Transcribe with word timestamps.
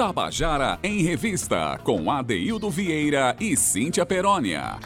Tabajara 0.00 0.78
em 0.82 1.02
Revista, 1.02 1.78
com 1.84 2.10
Adeildo 2.10 2.70
Vieira 2.70 3.36
e 3.38 3.54
Cíntia 3.54 4.06
Perónia. 4.06 4.78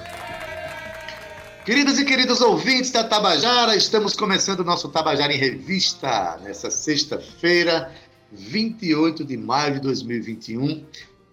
Queridos 1.65 2.01
e 2.01 2.05
queridos 2.05 2.41
ouvintes 2.41 2.91
da 2.91 3.05
Tabajara, 3.05 3.77
estamos 3.77 4.17
começando 4.17 4.59
o 4.59 4.65
nosso 4.65 4.89
Tabajara 4.89 5.33
em 5.33 5.39
Revista 5.39 6.37
nessa 6.43 6.69
sexta-feira, 6.69 7.95
28 8.33 9.25
de 9.25 9.37
maio 9.37 9.75
de 9.75 9.81
2021. 9.83 10.85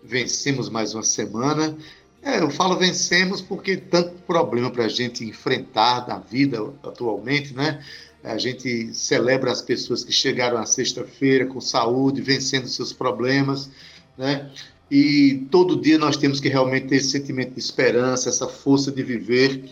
Vencemos 0.04 0.70
mais 0.70 0.94
uma 0.94 1.02
semana. 1.02 1.76
É, 2.22 2.40
eu 2.40 2.52
falo 2.52 2.78
vencemos 2.78 3.42
porque 3.42 3.78
tanto 3.78 4.12
problema 4.28 4.70
para 4.70 4.86
a 4.86 4.90
gente 4.90 5.26
enfrentar 5.26 6.08
na 6.08 6.20
vida 6.20 6.60
atualmente, 6.84 7.56
né? 7.56 7.84
A 8.24 8.38
gente 8.38 8.94
celebra 8.94 9.52
as 9.52 9.62
pessoas 9.62 10.04
que 10.04 10.12
chegaram 10.12 10.58
à 10.58 10.66
sexta-feira 10.66 11.46
com 11.46 11.60
saúde, 11.60 12.22
vencendo 12.22 12.68
seus 12.68 12.94
problemas, 12.94 13.70
né? 14.18 14.52
E 14.90 15.48
todo 15.50 15.80
dia 15.80 15.98
nós 15.98 16.18
temos 16.18 16.40
que 16.40 16.50
realmente 16.50 16.88
ter 16.88 16.98
esse 16.98 17.12
sentimento 17.12 17.54
de 17.54 17.60
esperança, 17.60 18.28
essa 18.28 18.48
força 18.48 18.92
de 18.92 19.02
viver, 19.02 19.64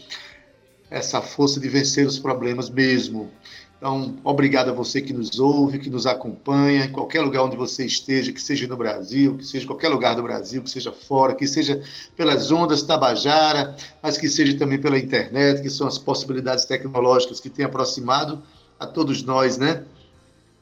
essa 0.89 1.21
força 1.21 1.59
de 1.59 1.67
vencer 1.67 2.07
os 2.07 2.17
problemas 2.17 2.69
mesmo. 2.69 3.29
Então, 3.79 4.17
obrigado 4.25 4.69
a 4.71 4.73
você 4.73 5.01
que 5.01 5.13
nos 5.13 5.39
ouve, 5.39 5.79
que 5.79 5.89
nos 5.89 6.05
acompanha, 6.05 6.83
em 6.83 6.91
qualquer 6.91 7.21
lugar 7.21 7.45
onde 7.45 7.55
você 7.55 7.85
esteja, 7.85 8.33
que 8.33 8.41
seja 8.41 8.67
no 8.67 8.75
Brasil, 8.75 9.37
que 9.37 9.45
seja 9.45 9.63
em 9.63 9.67
qualquer 9.67 9.87
lugar 9.87 10.17
do 10.17 10.21
Brasil, 10.21 10.61
que 10.61 10.69
seja 10.69 10.91
fora, 10.91 11.33
que 11.33 11.47
seja 11.47 11.81
pelas 12.13 12.51
ondas 12.51 12.83
Tabajara, 12.83 13.77
mas 14.03 14.17
que 14.17 14.27
seja 14.27 14.57
também 14.57 14.81
pela 14.81 14.99
internet, 14.99 15.61
que 15.61 15.69
são 15.69 15.87
as 15.87 15.97
possibilidades 15.97 16.65
tecnológicas 16.65 17.39
que 17.39 17.49
têm 17.49 17.63
aproximado 17.63 18.43
a 18.77 18.85
todos 18.85 19.23
nós, 19.23 19.57
né? 19.57 19.85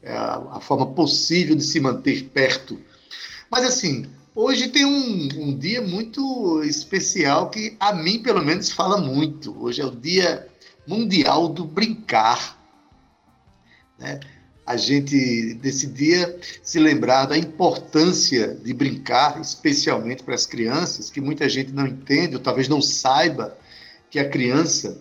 É 0.03 0.15
a, 0.15 0.59
forma 0.61 0.85
possível 0.85 1.55
de 1.55 1.63
se 1.63 1.79
manter 1.79 2.25
perto. 2.25 2.79
Mas, 3.49 3.65
assim, 3.65 4.05
hoje 4.35 4.67
tem 4.67 4.85
um, 4.85 5.27
um 5.37 5.57
dia 5.57 5.81
muito 5.81 6.61
especial 6.63 7.49
que, 7.49 7.75
a 7.79 7.93
mim, 7.93 8.21
pelo 8.21 8.45
menos, 8.45 8.71
fala 8.71 9.01
muito. 9.01 9.59
Hoje 9.59 9.81
é 9.81 9.85
o 9.85 9.89
Dia 9.89 10.47
Mundial 10.85 11.47
do 11.47 11.65
Brincar. 11.65 12.56
Né? 13.97 14.19
A 14.65 14.75
gente 14.75 15.53
decidia 15.55 16.37
se 16.61 16.77
lembrar 16.77 17.25
da 17.25 17.37
importância 17.37 18.53
de 18.53 18.73
brincar, 18.73 19.39
especialmente 19.39 20.23
para 20.23 20.35
as 20.35 20.45
crianças, 20.45 21.09
que 21.09 21.21
muita 21.21 21.47
gente 21.47 21.71
não 21.71 21.87
entende, 21.87 22.35
ou 22.35 22.41
talvez 22.41 22.67
não 22.67 22.81
saiba 22.81 23.57
que 24.09 24.19
a 24.19 24.29
criança, 24.29 24.99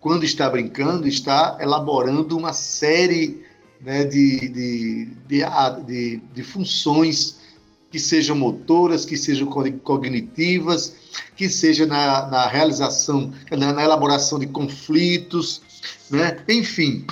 quando 0.00 0.24
está 0.24 0.48
brincando, 0.48 1.06
está 1.06 1.58
elaborando 1.60 2.36
uma 2.36 2.54
série 2.54 3.44
né, 3.80 4.04
de, 4.04 4.48
de, 4.48 5.04
de, 5.26 5.44
de, 5.86 6.16
de 6.32 6.42
funções 6.42 7.36
que 7.90 7.98
sejam 7.98 8.36
motoras, 8.36 9.04
que 9.04 9.16
sejam 9.16 9.46
cognitivas, 9.46 10.94
que 11.36 11.48
seja 11.48 11.86
na, 11.86 12.26
na 12.26 12.46
realização, 12.46 13.32
na, 13.50 13.72
na, 13.72 13.84
elaboração 13.84 14.38
de 14.38 14.46
conflitos, 14.46 15.62
né? 16.10 16.42
enfim, 16.48 17.06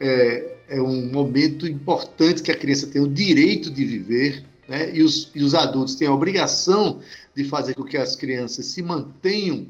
é, 0.00 0.55
é 0.68 0.80
um 0.80 1.10
momento 1.10 1.66
importante 1.66 2.42
que 2.42 2.50
a 2.50 2.56
criança 2.56 2.86
tem 2.86 3.00
o 3.00 3.08
direito 3.08 3.70
de 3.70 3.84
viver, 3.84 4.44
né? 4.68 4.94
e, 4.94 5.02
os, 5.02 5.30
e 5.34 5.42
os 5.42 5.54
adultos 5.54 5.94
têm 5.94 6.08
a 6.08 6.12
obrigação 6.12 7.00
de 7.34 7.44
fazer 7.44 7.74
com 7.74 7.84
que 7.84 7.96
as 7.96 8.16
crianças 8.16 8.66
se 8.66 8.82
mantenham 8.82 9.66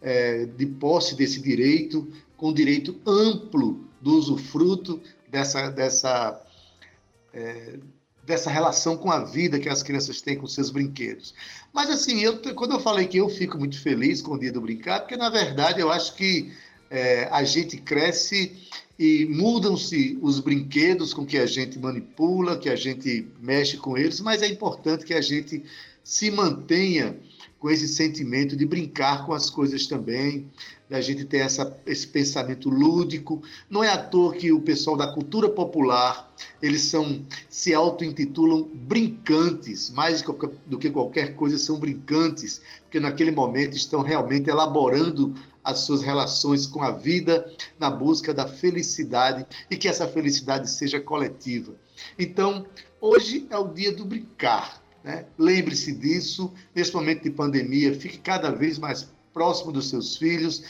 é, 0.00 0.46
de 0.46 0.66
posse 0.66 1.14
desse 1.14 1.40
direito, 1.40 2.08
com 2.36 2.52
direito 2.52 2.96
amplo 3.06 3.84
do 4.00 4.16
usufruto 4.16 5.00
dessa, 5.28 5.70
dessa, 5.70 6.40
é, 7.34 7.78
dessa 8.24 8.50
relação 8.50 8.96
com 8.96 9.10
a 9.10 9.24
vida 9.24 9.58
que 9.58 9.68
as 9.68 9.82
crianças 9.82 10.20
têm 10.22 10.36
com 10.36 10.46
seus 10.46 10.70
brinquedos. 10.70 11.34
Mas, 11.72 11.90
assim, 11.90 12.20
eu, 12.20 12.38
quando 12.54 12.72
eu 12.72 12.80
falei 12.80 13.06
que 13.06 13.18
eu 13.18 13.28
fico 13.28 13.58
muito 13.58 13.80
feliz 13.80 14.22
com 14.22 14.34
o 14.34 14.38
dia 14.38 14.52
do 14.52 14.60
brincar, 14.60 15.00
porque, 15.00 15.16
na 15.16 15.28
verdade, 15.28 15.80
eu 15.80 15.90
acho 15.90 16.14
que 16.14 16.52
é, 16.90 17.28
a 17.30 17.42
gente 17.44 17.76
cresce 17.76 18.56
e 18.98 19.26
mudam-se 19.26 20.18
os 20.20 20.40
brinquedos 20.40 21.14
com 21.14 21.24
que 21.24 21.38
a 21.38 21.46
gente 21.46 21.78
manipula, 21.78 22.58
que 22.58 22.68
a 22.68 22.74
gente 22.74 23.28
mexe 23.40 23.76
com 23.76 23.96
eles, 23.96 24.20
mas 24.20 24.42
é 24.42 24.48
importante 24.48 25.04
que 25.04 25.14
a 25.14 25.20
gente 25.20 25.62
se 26.02 26.30
mantenha 26.30 27.16
com 27.58 27.70
esse 27.70 27.88
sentimento 27.88 28.56
de 28.56 28.64
brincar 28.64 29.26
com 29.26 29.32
as 29.32 29.50
coisas 29.50 29.86
também, 29.86 30.48
da 30.88 31.00
gente 31.00 31.24
ter 31.24 31.38
essa, 31.38 31.76
esse 31.84 32.06
pensamento 32.06 32.70
lúdico. 32.70 33.42
Não 33.68 33.82
é 33.82 33.88
à 33.88 33.98
toa 33.98 34.32
que 34.32 34.52
o 34.52 34.60
pessoal 34.60 34.96
da 34.96 35.12
cultura 35.12 35.48
popular, 35.48 36.32
eles 36.62 36.82
são 36.82 37.22
se 37.48 37.74
auto-intitulam 37.74 38.62
brincantes, 38.72 39.90
mais 39.90 40.22
do 40.66 40.78
que 40.78 40.88
qualquer 40.88 41.34
coisa 41.34 41.58
são 41.58 41.78
brincantes, 41.78 42.62
porque 42.82 43.00
naquele 43.00 43.32
momento 43.32 43.76
estão 43.76 44.02
realmente 44.02 44.48
elaborando 44.48 45.34
as 45.68 45.80
suas 45.80 46.00
relações 46.00 46.66
com 46.66 46.82
a 46.82 46.90
vida 46.90 47.52
na 47.78 47.90
busca 47.90 48.32
da 48.32 48.48
felicidade 48.48 49.46
e 49.70 49.76
que 49.76 49.86
essa 49.86 50.08
felicidade 50.08 50.70
seja 50.70 50.98
coletiva. 50.98 51.74
Então, 52.18 52.64
hoje 52.98 53.46
é 53.50 53.58
o 53.58 53.68
dia 53.68 53.92
do 53.92 54.06
brincar. 54.06 54.82
Né? 55.04 55.26
Lembre-se 55.38 55.92
disso, 55.92 56.50
nesse 56.74 56.94
momento 56.94 57.22
de 57.22 57.30
pandemia, 57.30 57.94
fique 57.94 58.16
cada 58.16 58.50
vez 58.50 58.78
mais 58.78 59.10
próximo 59.34 59.70
dos 59.70 59.90
seus 59.90 60.16
filhos, 60.16 60.64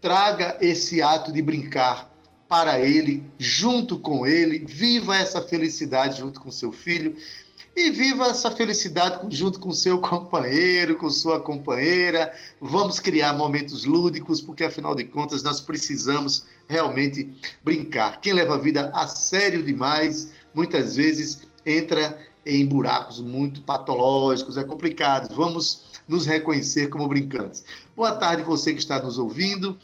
traga 0.00 0.58
esse 0.60 1.00
ato 1.00 1.30
de 1.30 1.40
brincar 1.40 2.12
para 2.48 2.80
ele, 2.80 3.22
junto 3.38 3.96
com 3.96 4.26
ele, 4.26 4.58
viva 4.58 5.16
essa 5.16 5.40
felicidade 5.40 6.18
junto 6.18 6.40
com 6.40 6.50
seu 6.50 6.72
filho 6.72 7.16
e 7.76 7.90
viva 7.90 8.28
essa 8.28 8.50
felicidade 8.50 9.36
junto 9.36 9.60
com 9.60 9.70
seu 9.70 9.98
companheiro, 10.00 10.96
com 10.96 11.10
sua 11.10 11.38
companheira. 11.38 12.32
Vamos 12.58 12.98
criar 12.98 13.34
momentos 13.34 13.84
lúdicos, 13.84 14.40
porque 14.40 14.64
afinal 14.64 14.94
de 14.94 15.04
contas 15.04 15.42
nós 15.42 15.60
precisamos 15.60 16.46
realmente 16.66 17.30
brincar. 17.62 18.18
Quem 18.22 18.32
leva 18.32 18.54
a 18.54 18.58
vida 18.58 18.90
a 18.94 19.06
sério 19.06 19.62
demais, 19.62 20.32
muitas 20.54 20.96
vezes 20.96 21.42
entra 21.66 22.18
em 22.46 22.64
buracos 22.64 23.20
muito 23.20 23.60
patológicos, 23.60 24.56
é 24.56 24.64
complicado. 24.64 25.34
Vamos 25.34 26.00
nos 26.08 26.24
reconhecer 26.24 26.88
como 26.88 27.06
brincantes. 27.06 27.62
Boa 27.94 28.12
tarde 28.12 28.42
você 28.42 28.72
que 28.72 28.80
está 28.80 29.02
nos 29.02 29.18
ouvindo. 29.18 29.76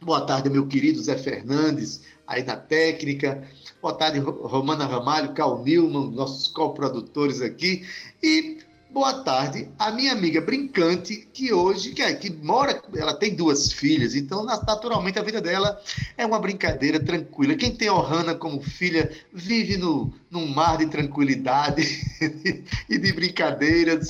Boa 0.00 0.22
tarde, 0.22 0.50
meu 0.50 0.66
querido 0.66 1.00
Zé 1.02 1.16
Fernandes, 1.16 2.02
aí 2.26 2.42
na 2.42 2.56
técnica. 2.56 3.48
Boa 3.80 3.94
tarde, 3.94 4.18
Romana 4.18 4.86
Ramalho, 4.86 5.32
Cal 5.34 5.62
Nilman, 5.62 6.10
nossos 6.10 6.48
coprodutores 6.48 7.40
aqui. 7.40 7.86
E 8.22 8.55
boa 8.90 9.22
tarde 9.22 9.68
a 9.78 9.90
minha 9.90 10.12
amiga 10.12 10.40
brincante, 10.40 11.28
que 11.32 11.52
hoje, 11.52 11.92
que, 11.92 12.02
é, 12.02 12.14
que 12.14 12.30
mora, 12.30 12.82
ela 12.94 13.14
tem 13.14 13.34
duas 13.34 13.72
filhas, 13.72 14.14
então 14.14 14.44
naturalmente 14.44 15.18
a 15.18 15.22
vida 15.22 15.40
dela 15.40 15.80
é 16.16 16.24
uma 16.24 16.38
brincadeira 16.38 16.98
tranquila. 16.98 17.54
Quem 17.54 17.74
tem 17.74 17.90
Ohana 17.90 18.34
como 18.34 18.60
filha 18.60 19.10
vive 19.32 19.76
no, 19.76 20.12
num 20.30 20.46
mar 20.46 20.78
de 20.78 20.86
tranquilidade 20.86 21.82
e 22.88 22.98
de 22.98 23.12
brincadeiras. 23.12 24.08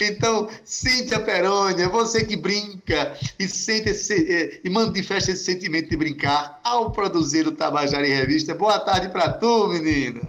Então, 0.00 0.48
Cíntia 0.64 1.20
Perônia, 1.20 1.88
você 1.88 2.24
que 2.24 2.36
brinca 2.36 3.16
e 3.38 3.48
sente 3.48 3.90
esse, 3.90 4.14
eh, 4.14 4.60
e 4.64 4.70
manifesta 4.70 5.30
esse 5.30 5.44
sentimento 5.44 5.88
de 5.88 5.96
brincar 5.96 6.60
ao 6.64 6.90
produzir 6.90 7.46
o 7.46 7.52
Tabajara 7.52 8.06
em 8.06 8.12
Revista. 8.12 8.54
Boa 8.54 8.78
tarde 8.80 9.08
para 9.08 9.32
tu, 9.32 9.68
menina. 9.68 10.20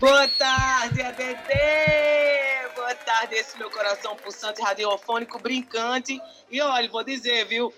Boa 0.00 0.26
tarde, 0.26 1.02
ADD! 1.02 1.48
Boa 2.74 2.94
tarde, 2.96 3.36
esse 3.36 3.56
meu 3.56 3.70
coração 3.70 4.16
pulsante, 4.16 4.60
radiofônico, 4.60 5.38
brincante. 5.38 6.20
E 6.50 6.60
olha, 6.60 6.88
vou 6.88 7.04
dizer, 7.04 7.46
viu? 7.46 7.72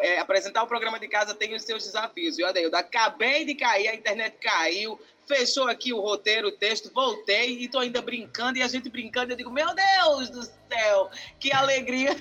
É, 0.00 0.18
apresentar 0.18 0.64
o 0.64 0.66
programa 0.66 0.98
de 0.98 1.06
casa 1.06 1.32
tem 1.32 1.54
os 1.54 1.62
seus 1.62 1.84
desafios, 1.84 2.36
viu, 2.36 2.46
Adeildo? 2.48 2.76
Acabei 2.76 3.44
de 3.44 3.54
cair, 3.54 3.86
a 3.86 3.94
internet 3.94 4.36
caiu, 4.40 5.00
fechou 5.28 5.68
aqui 5.68 5.92
o 5.92 6.00
roteiro, 6.00 6.48
o 6.48 6.52
texto, 6.52 6.90
voltei 6.92 7.60
e 7.60 7.68
tô 7.68 7.78
ainda 7.78 8.02
brincando, 8.02 8.58
e 8.58 8.62
a 8.62 8.68
gente 8.68 8.90
brincando, 8.90 9.32
eu 9.32 9.36
digo, 9.36 9.50
meu 9.50 9.68
Deus 9.74 10.28
do 10.28 10.42
céu, 10.42 11.08
que 11.38 11.52
alegria! 11.52 12.16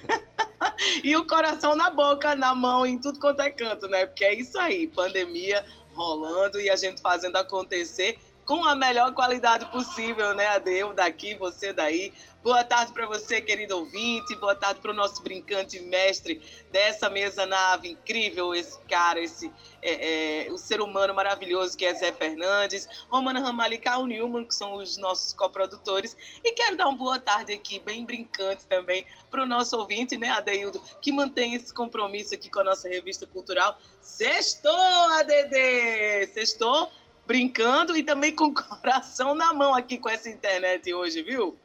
e 1.03 1.15
o 1.17 1.25
coração 1.25 1.75
na 1.75 1.89
boca, 1.89 2.35
na 2.35 2.53
mão, 2.53 2.85
em 2.85 2.99
tudo 2.99 3.19
quanto 3.19 3.41
é 3.41 3.49
canto, 3.49 3.87
né? 3.87 4.05
Porque 4.05 4.23
é 4.23 4.35
isso 4.35 4.59
aí, 4.59 4.87
pandemia 4.87 5.65
rolando 5.95 6.59
e 6.59 6.69
a 6.69 6.75
gente 6.75 7.01
fazendo 7.01 7.37
acontecer 7.37 8.19
com 8.45 8.63
a 8.63 8.75
melhor 8.75 9.11
qualidade 9.13 9.65
possível, 9.71 10.33
né, 10.35 10.45
Adeu? 10.47 10.93
Daqui, 10.93 11.35
você 11.35 11.73
daí. 11.73 12.13
Boa 12.43 12.63
tarde 12.63 12.93
para 12.93 13.07
você, 13.07 13.41
querido 13.41 13.75
ouvinte. 13.75 14.35
Boa 14.35 14.53
tarde 14.53 14.79
para 14.79 14.91
o 14.91 14.93
nosso 14.93 15.19
brincante 15.23 15.79
mestre 15.79 16.39
dessa 16.71 17.09
mesa 17.09 17.43
nave 17.47 17.89
incrível, 17.89 18.53
esse 18.53 18.79
cara, 18.81 19.19
esse 19.19 19.51
é, 19.81 20.45
é, 20.45 20.51
o 20.51 20.57
ser 20.59 20.79
humano 20.79 21.11
maravilhoso 21.11 21.75
que 21.75 21.83
é 21.83 21.93
Zé 21.95 22.11
Fernandes, 22.11 22.87
Romana 23.09 23.39
Ramalho 23.39 23.73
e 23.73 23.79
Carl 23.79 24.05
Newman, 24.05 24.45
que 24.45 24.53
são 24.53 24.75
os 24.75 24.95
nossos 24.95 25.33
coprodutores. 25.33 26.15
E 26.43 26.51
quero 26.51 26.77
dar 26.77 26.87
uma 26.87 26.97
boa 26.97 27.19
tarde 27.19 27.51
aqui, 27.51 27.79
bem 27.79 28.05
brincante 28.05 28.63
também, 28.67 29.07
para 29.31 29.41
o 29.41 29.47
nosso 29.47 29.75
ouvinte, 29.75 30.15
né, 30.15 30.29
Adeildo, 30.29 30.79
que 31.01 31.11
mantém 31.11 31.55
esse 31.55 31.73
compromisso 31.73 32.35
aqui 32.35 32.51
com 32.51 32.59
a 32.59 32.63
nossa 32.63 32.87
revista 32.87 33.25
cultural. 33.25 33.75
Sextou, 33.99 34.71
ADD! 34.71 36.27
Sextou? 36.31 36.91
Brincando 37.25 37.95
e 37.97 38.03
também 38.03 38.35
com 38.35 38.45
o 38.45 38.53
coração 38.53 39.35
na 39.35 39.53
mão 39.53 39.73
aqui 39.73 39.97
com 39.97 40.09
essa 40.09 40.29
internet 40.29 40.93
hoje, 40.93 41.21
viu? 41.23 41.55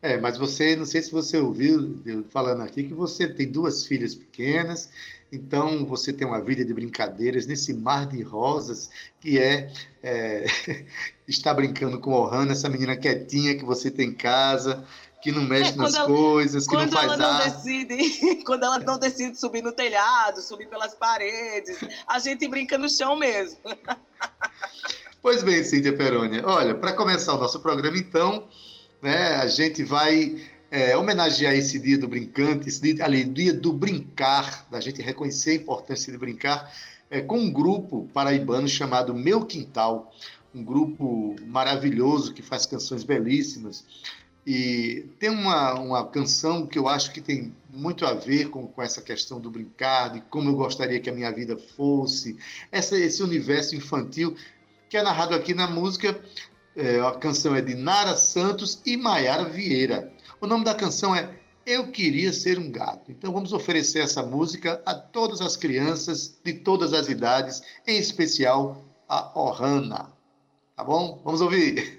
É, 0.00 0.16
mas 0.16 0.36
você, 0.36 0.76
não 0.76 0.84
sei 0.84 1.02
se 1.02 1.10
você 1.10 1.38
ouviu 1.38 2.00
eu 2.06 2.24
falando 2.30 2.62
aqui, 2.62 2.84
que 2.84 2.94
você 2.94 3.26
tem 3.26 3.50
duas 3.50 3.84
filhas 3.84 4.14
pequenas, 4.14 4.88
então 5.32 5.84
você 5.84 6.12
tem 6.12 6.26
uma 6.26 6.40
vida 6.40 6.64
de 6.64 6.72
brincadeiras 6.72 7.46
nesse 7.46 7.74
mar 7.74 8.06
de 8.06 8.22
rosas 8.22 8.90
que 9.20 9.38
é, 9.38 9.72
é 10.02 10.44
estar 11.26 11.52
brincando 11.52 12.00
com 12.00 12.12
Ohana, 12.12 12.52
essa 12.52 12.68
menina 12.68 12.96
quietinha 12.96 13.56
que 13.56 13.64
você 13.64 13.90
tem 13.90 14.10
em 14.10 14.14
casa, 14.14 14.86
que 15.20 15.32
não 15.32 15.42
mexe 15.42 15.72
é, 15.72 15.76
nas 15.76 15.94
ela, 15.94 16.06
coisas, 16.06 16.66
que 16.66 16.76
não 16.76 16.88
faz 16.88 17.18
não 17.18 17.38
decide, 17.38 18.36
Quando 18.46 18.64
ela 18.64 18.78
não 18.78 18.98
decide 18.98 19.38
subir 19.38 19.62
no 19.62 19.72
telhado, 19.72 20.40
subir 20.40 20.68
pelas 20.68 20.94
paredes, 20.94 21.78
a 22.06 22.18
gente 22.20 22.46
brinca 22.46 22.78
no 22.78 22.88
chão 22.88 23.16
mesmo. 23.16 23.58
Pois 25.20 25.42
bem, 25.42 25.64
Cíntia 25.64 25.92
Perônia. 25.92 26.46
Olha, 26.46 26.76
para 26.76 26.92
começar 26.92 27.34
o 27.34 27.38
nosso 27.38 27.58
programa, 27.58 27.98
então, 27.98 28.46
né, 29.02 29.34
a 29.34 29.48
gente 29.48 29.82
vai 29.82 30.40
é, 30.70 30.96
homenagear 30.96 31.54
esse 31.54 31.76
dia 31.80 31.98
do 31.98 32.06
brincante, 32.06 32.68
esse 32.68 32.80
dia, 32.80 33.04
ali, 33.04 33.24
dia 33.24 33.52
do 33.52 33.72
brincar, 33.72 34.68
da 34.70 34.80
gente 34.80 35.02
reconhecer 35.02 35.50
a 35.50 35.54
importância 35.54 36.12
de 36.12 36.18
brincar, 36.18 36.72
é, 37.10 37.20
com 37.20 37.36
um 37.36 37.52
grupo 37.52 38.08
paraibano 38.14 38.68
chamado 38.68 39.12
Meu 39.12 39.44
Quintal, 39.44 40.14
um 40.54 40.62
grupo 40.62 41.34
maravilhoso 41.46 42.32
que 42.32 42.40
faz 42.40 42.64
canções 42.64 43.02
belíssimas. 43.02 43.84
E 44.46 45.04
tem 45.18 45.30
uma, 45.30 45.74
uma 45.74 46.06
canção 46.06 46.64
que 46.64 46.78
eu 46.78 46.88
acho 46.88 47.12
que 47.12 47.20
tem 47.20 47.52
muito 47.68 48.06
a 48.06 48.14
ver 48.14 48.50
com, 48.50 48.68
com 48.68 48.80
essa 48.80 49.02
questão 49.02 49.40
do 49.40 49.50
brincar, 49.50 50.12
de 50.12 50.20
como 50.22 50.48
eu 50.48 50.54
gostaria 50.54 51.00
que 51.00 51.10
a 51.10 51.12
minha 51.12 51.30
vida 51.32 51.56
fosse, 51.76 52.38
essa, 52.70 52.96
esse 52.96 53.22
universo 53.22 53.74
infantil 53.74 54.36
que 54.88 54.96
é 54.96 55.02
narrado 55.02 55.34
aqui 55.34 55.54
na 55.54 55.66
música. 55.66 56.18
É, 56.74 57.00
a 57.00 57.12
canção 57.12 57.54
é 57.54 57.60
de 57.60 57.74
Nara 57.74 58.16
Santos 58.16 58.80
e 58.86 58.96
Maiara 58.96 59.44
Vieira. 59.44 60.12
O 60.40 60.46
nome 60.46 60.64
da 60.64 60.74
canção 60.74 61.14
é 61.14 61.28
Eu 61.66 61.90
Queria 61.90 62.32
Ser 62.32 62.58
um 62.58 62.70
Gato. 62.70 63.10
Então 63.10 63.32
vamos 63.32 63.52
oferecer 63.52 64.00
essa 64.00 64.22
música 64.22 64.80
a 64.86 64.94
todas 64.94 65.40
as 65.40 65.56
crianças 65.56 66.38
de 66.44 66.52
todas 66.52 66.92
as 66.92 67.08
idades, 67.08 67.62
em 67.86 67.98
especial 67.98 68.84
a 69.08 69.38
Ohana. 69.38 70.12
Tá 70.76 70.84
bom? 70.84 71.20
Vamos 71.24 71.40
ouvir. 71.40 71.97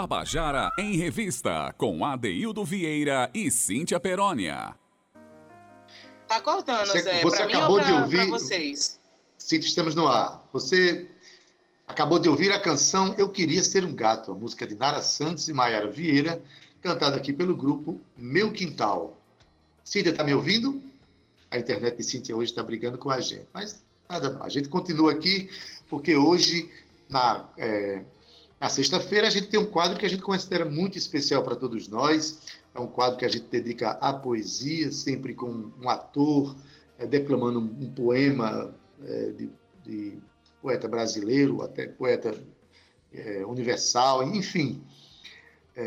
Tabajara 0.00 0.70
em 0.78 0.96
Revista, 0.96 1.74
com 1.76 2.02
Adeildo 2.02 2.64
Vieira 2.64 3.30
e 3.34 3.50
Cíntia 3.50 4.00
Perónia. 4.00 4.74
Tá 6.26 6.40
cortando, 6.40 6.86
você, 6.86 7.02
Zé. 7.02 7.20
Você 7.20 7.36
pra 7.36 7.44
acabou 7.44 7.76
mim 7.76 7.82
ou 7.82 7.84
pra, 7.84 7.84
de 7.84 7.92
ouvir. 7.92 8.16
Pra 8.16 8.38
vocês? 8.38 8.98
Cíntia, 9.36 9.68
estamos 9.68 9.94
no 9.94 10.08
ar. 10.08 10.42
Você 10.54 11.06
acabou 11.86 12.18
de 12.18 12.30
ouvir 12.30 12.50
a 12.50 12.58
canção 12.58 13.14
Eu 13.18 13.28
Queria 13.28 13.62
Ser 13.62 13.84
um 13.84 13.94
Gato, 13.94 14.32
a 14.32 14.34
música 14.34 14.66
de 14.66 14.74
Nara 14.74 15.02
Santos 15.02 15.50
e 15.50 15.52
Maiara 15.52 15.90
Vieira, 15.90 16.42
cantada 16.80 17.18
aqui 17.18 17.30
pelo 17.30 17.54
grupo 17.54 18.00
Meu 18.16 18.50
Quintal. 18.54 19.18
Cíntia, 19.84 20.14
tá 20.14 20.24
me 20.24 20.32
ouvindo? 20.32 20.82
A 21.50 21.58
internet 21.58 21.98
de 21.98 22.04
Cíntia 22.04 22.34
hoje 22.34 22.52
está 22.52 22.62
brigando 22.62 22.96
com 22.96 23.10
a 23.10 23.20
gente. 23.20 23.48
Mas 23.52 23.82
nada, 24.08 24.38
a 24.40 24.48
gente 24.48 24.70
continua 24.70 25.12
aqui, 25.12 25.50
porque 25.90 26.16
hoje, 26.16 26.70
na. 27.06 27.44
É, 27.58 28.02
na 28.60 28.68
sexta-feira, 28.68 29.26
a 29.26 29.30
gente 29.30 29.46
tem 29.46 29.58
um 29.58 29.64
quadro 29.64 29.98
que 29.98 30.04
a 30.04 30.08
gente 30.08 30.22
considera 30.22 30.66
muito 30.66 30.98
especial 30.98 31.42
para 31.42 31.56
todos 31.56 31.88
nós. 31.88 32.40
É 32.74 32.78
um 32.78 32.86
quadro 32.86 33.18
que 33.18 33.24
a 33.24 33.28
gente 33.28 33.46
dedica 33.46 33.92
à 33.92 34.12
poesia, 34.12 34.92
sempre 34.92 35.34
com 35.34 35.72
um 35.80 35.88
ator 35.88 36.54
é, 36.98 37.06
declamando 37.06 37.58
um, 37.58 37.90
poema 37.90 38.74
é, 39.02 39.30
de, 39.30 39.50
de, 39.82 40.18
poeta 40.60 40.86
brasileiro, 40.86 41.62
até 41.62 41.86
poeta 41.86 42.38
é, 43.14 43.46
universal, 43.46 44.22
enfim. 44.22 44.82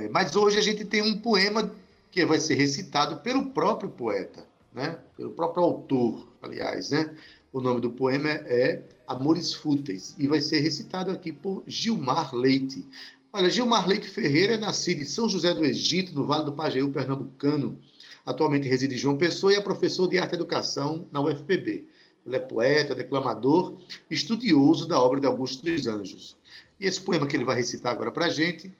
Mas 0.09 0.35
hoje 0.35 0.57
a 0.57 0.61
gente 0.61 0.83
tem 0.83 1.03
um 1.03 1.19
poema 1.19 1.71
que 2.09 2.25
vai 2.25 2.39
ser 2.39 2.55
recitado 2.55 3.17
pelo 3.17 3.51
próprio 3.51 3.91
poeta, 3.91 4.43
né? 4.73 4.97
pelo 5.15 5.29
próprio 5.29 5.63
autor, 5.63 6.27
aliás. 6.41 6.89
Né? 6.89 7.15
O 7.53 7.61
nome 7.61 7.79
do 7.79 7.91
poema 7.91 8.29
é 8.29 8.81
Amores 9.05 9.53
Fúteis 9.53 10.15
e 10.17 10.27
vai 10.27 10.41
ser 10.41 10.61
recitado 10.61 11.11
aqui 11.11 11.31
por 11.31 11.63
Gilmar 11.67 12.33
Leite. 12.33 12.83
Olha, 13.31 13.47
Gilmar 13.47 13.87
Leite 13.87 14.09
Ferreira 14.09 14.55
é 14.55 14.57
nascido 14.57 15.03
em 15.03 15.05
São 15.05 15.29
José 15.29 15.53
do 15.53 15.63
Egito, 15.63 16.15
no 16.15 16.25
Vale 16.25 16.45
do 16.45 16.53
Pajeú, 16.53 16.89
pernambucano. 16.91 17.79
Atualmente 18.25 18.67
reside 18.67 18.95
em 18.95 18.97
João 18.97 19.19
Pessoa 19.19 19.53
e 19.53 19.55
é 19.55 19.61
professor 19.61 20.07
de 20.07 20.17
arte 20.17 20.31
e 20.31 20.35
educação 20.35 21.07
na 21.11 21.21
UFPB. 21.21 21.85
Ele 22.25 22.35
é 22.35 22.39
poeta, 22.39 22.95
declamador, 22.95 23.77
estudioso 24.09 24.87
da 24.87 24.99
obra 24.99 25.19
de 25.19 25.27
Augusto 25.27 25.63
dos 25.63 25.85
Anjos. 25.85 26.35
E 26.79 26.87
esse 26.87 26.99
poema 26.99 27.27
que 27.27 27.37
ele 27.37 27.45
vai 27.45 27.55
recitar 27.55 27.91
agora 27.91 28.11
para 28.11 28.25
a 28.25 28.29
gente 28.29 28.75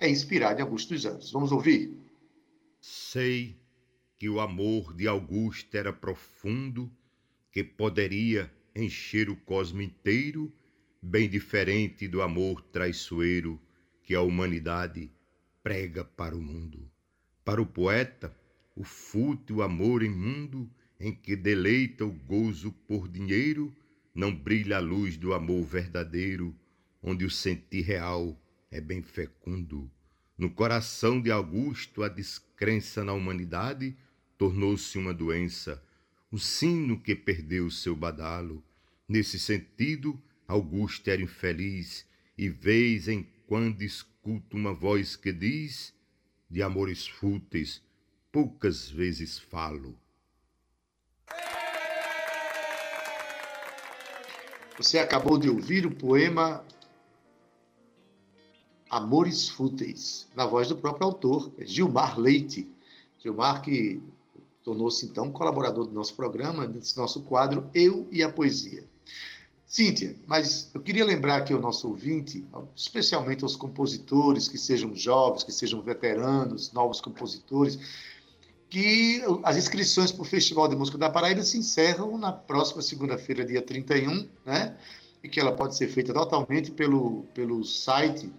é 0.00 0.08
inspirado 0.08 0.58
em 0.58 0.62
Augusto 0.62 0.94
dos 0.94 1.04
Anjos. 1.04 1.30
Vamos 1.32 1.52
ouvir? 1.52 1.94
Sei 2.80 3.54
que 4.16 4.26
o 4.26 4.40
amor 4.40 4.94
de 4.94 5.06
Augusto 5.06 5.76
era 5.76 5.92
profundo, 5.92 6.90
que 7.56 7.64
poderia 7.64 8.52
encher 8.74 9.30
o 9.30 9.34
cosmo 9.34 9.80
inteiro, 9.80 10.52
bem 11.00 11.26
diferente 11.26 12.06
do 12.06 12.20
amor 12.20 12.60
traiçoeiro 12.60 13.58
que 14.02 14.14
a 14.14 14.20
humanidade 14.20 15.10
prega 15.62 16.04
para 16.04 16.36
o 16.36 16.42
mundo. 16.42 16.86
Para 17.42 17.62
o 17.62 17.64
poeta, 17.64 18.38
o 18.74 18.84
fútil 18.84 19.62
amor 19.62 20.02
imundo 20.02 20.70
em 21.00 21.14
que 21.14 21.34
deleita 21.34 22.04
o 22.04 22.12
gozo 22.12 22.72
por 22.86 23.08
dinheiro, 23.08 23.74
não 24.14 24.36
brilha 24.36 24.76
a 24.76 24.80
luz 24.80 25.16
do 25.16 25.32
amor 25.32 25.64
verdadeiro, 25.64 26.54
onde 27.02 27.24
o 27.24 27.30
sentir 27.30 27.80
real 27.80 28.38
é 28.70 28.82
bem 28.82 29.00
fecundo. 29.00 29.90
No 30.36 30.50
coração 30.50 31.22
de 31.22 31.30
Augusto, 31.30 32.02
a 32.02 32.08
descrença 32.10 33.02
na 33.02 33.14
humanidade 33.14 33.96
tornou-se 34.36 34.98
uma 34.98 35.14
doença, 35.14 35.82
um 36.32 36.38
sino 36.38 37.00
que 37.00 37.14
perdeu 37.14 37.70
seu 37.70 37.94
badalo. 37.94 38.62
Nesse 39.08 39.38
sentido, 39.38 40.20
Augusto 40.46 41.08
era 41.08 41.22
infeliz, 41.22 42.06
e 42.36 42.48
vez 42.48 43.08
em 43.08 43.26
quando 43.46 43.82
escuto 43.82 44.56
uma 44.56 44.72
voz 44.72 45.16
que 45.16 45.32
diz: 45.32 45.94
De 46.50 46.62
amores 46.62 47.06
fúteis 47.06 47.82
poucas 48.30 48.90
vezes 48.90 49.38
falo. 49.38 49.98
Você 54.76 54.98
acabou 54.98 55.38
de 55.38 55.48
ouvir 55.48 55.86
o 55.86 55.90
poema 55.90 56.62
Amores 58.90 59.48
Fúteis, 59.48 60.28
na 60.36 60.46
voz 60.46 60.68
do 60.68 60.76
próprio 60.76 61.06
autor, 61.06 61.50
Gilmar 61.60 62.20
Leite. 62.20 62.70
Gilmar 63.18 63.62
que 63.62 64.02
tornou-se 64.66 65.06
então 65.06 65.30
colaborador 65.30 65.86
do 65.86 65.92
nosso 65.92 66.12
programa, 66.14 66.66
desse 66.66 66.96
nosso 66.96 67.22
quadro 67.22 67.70
Eu 67.72 68.08
e 68.10 68.20
a 68.20 68.28
Poesia. 68.28 68.82
Cíntia, 69.64 70.16
mas 70.26 70.70
eu 70.74 70.80
queria 70.80 71.04
lembrar 71.04 71.36
aqui 71.36 71.52
ao 71.52 71.60
nosso 71.60 71.88
ouvinte, 71.88 72.44
especialmente 72.74 73.44
aos 73.44 73.54
compositores 73.54 74.48
que 74.48 74.58
sejam 74.58 74.92
jovens, 74.96 75.44
que 75.44 75.52
sejam 75.52 75.80
veteranos, 75.80 76.72
novos 76.72 77.00
compositores, 77.00 77.78
que 78.68 79.22
as 79.44 79.56
inscrições 79.56 80.10
para 80.10 80.22
o 80.22 80.24
Festival 80.24 80.66
de 80.66 80.74
Música 80.74 80.98
da 80.98 81.10
Paraíba 81.10 81.42
se 81.42 81.56
encerram 81.56 82.18
na 82.18 82.32
próxima 82.32 82.82
segunda-feira, 82.82 83.44
dia 83.44 83.62
31, 83.62 84.28
né? 84.44 84.76
E 85.22 85.28
que 85.28 85.38
ela 85.38 85.52
pode 85.52 85.76
ser 85.76 85.86
feita 85.86 86.12
totalmente 86.12 86.72
pelo, 86.72 87.22
pelo 87.32 87.62
site 87.64 88.32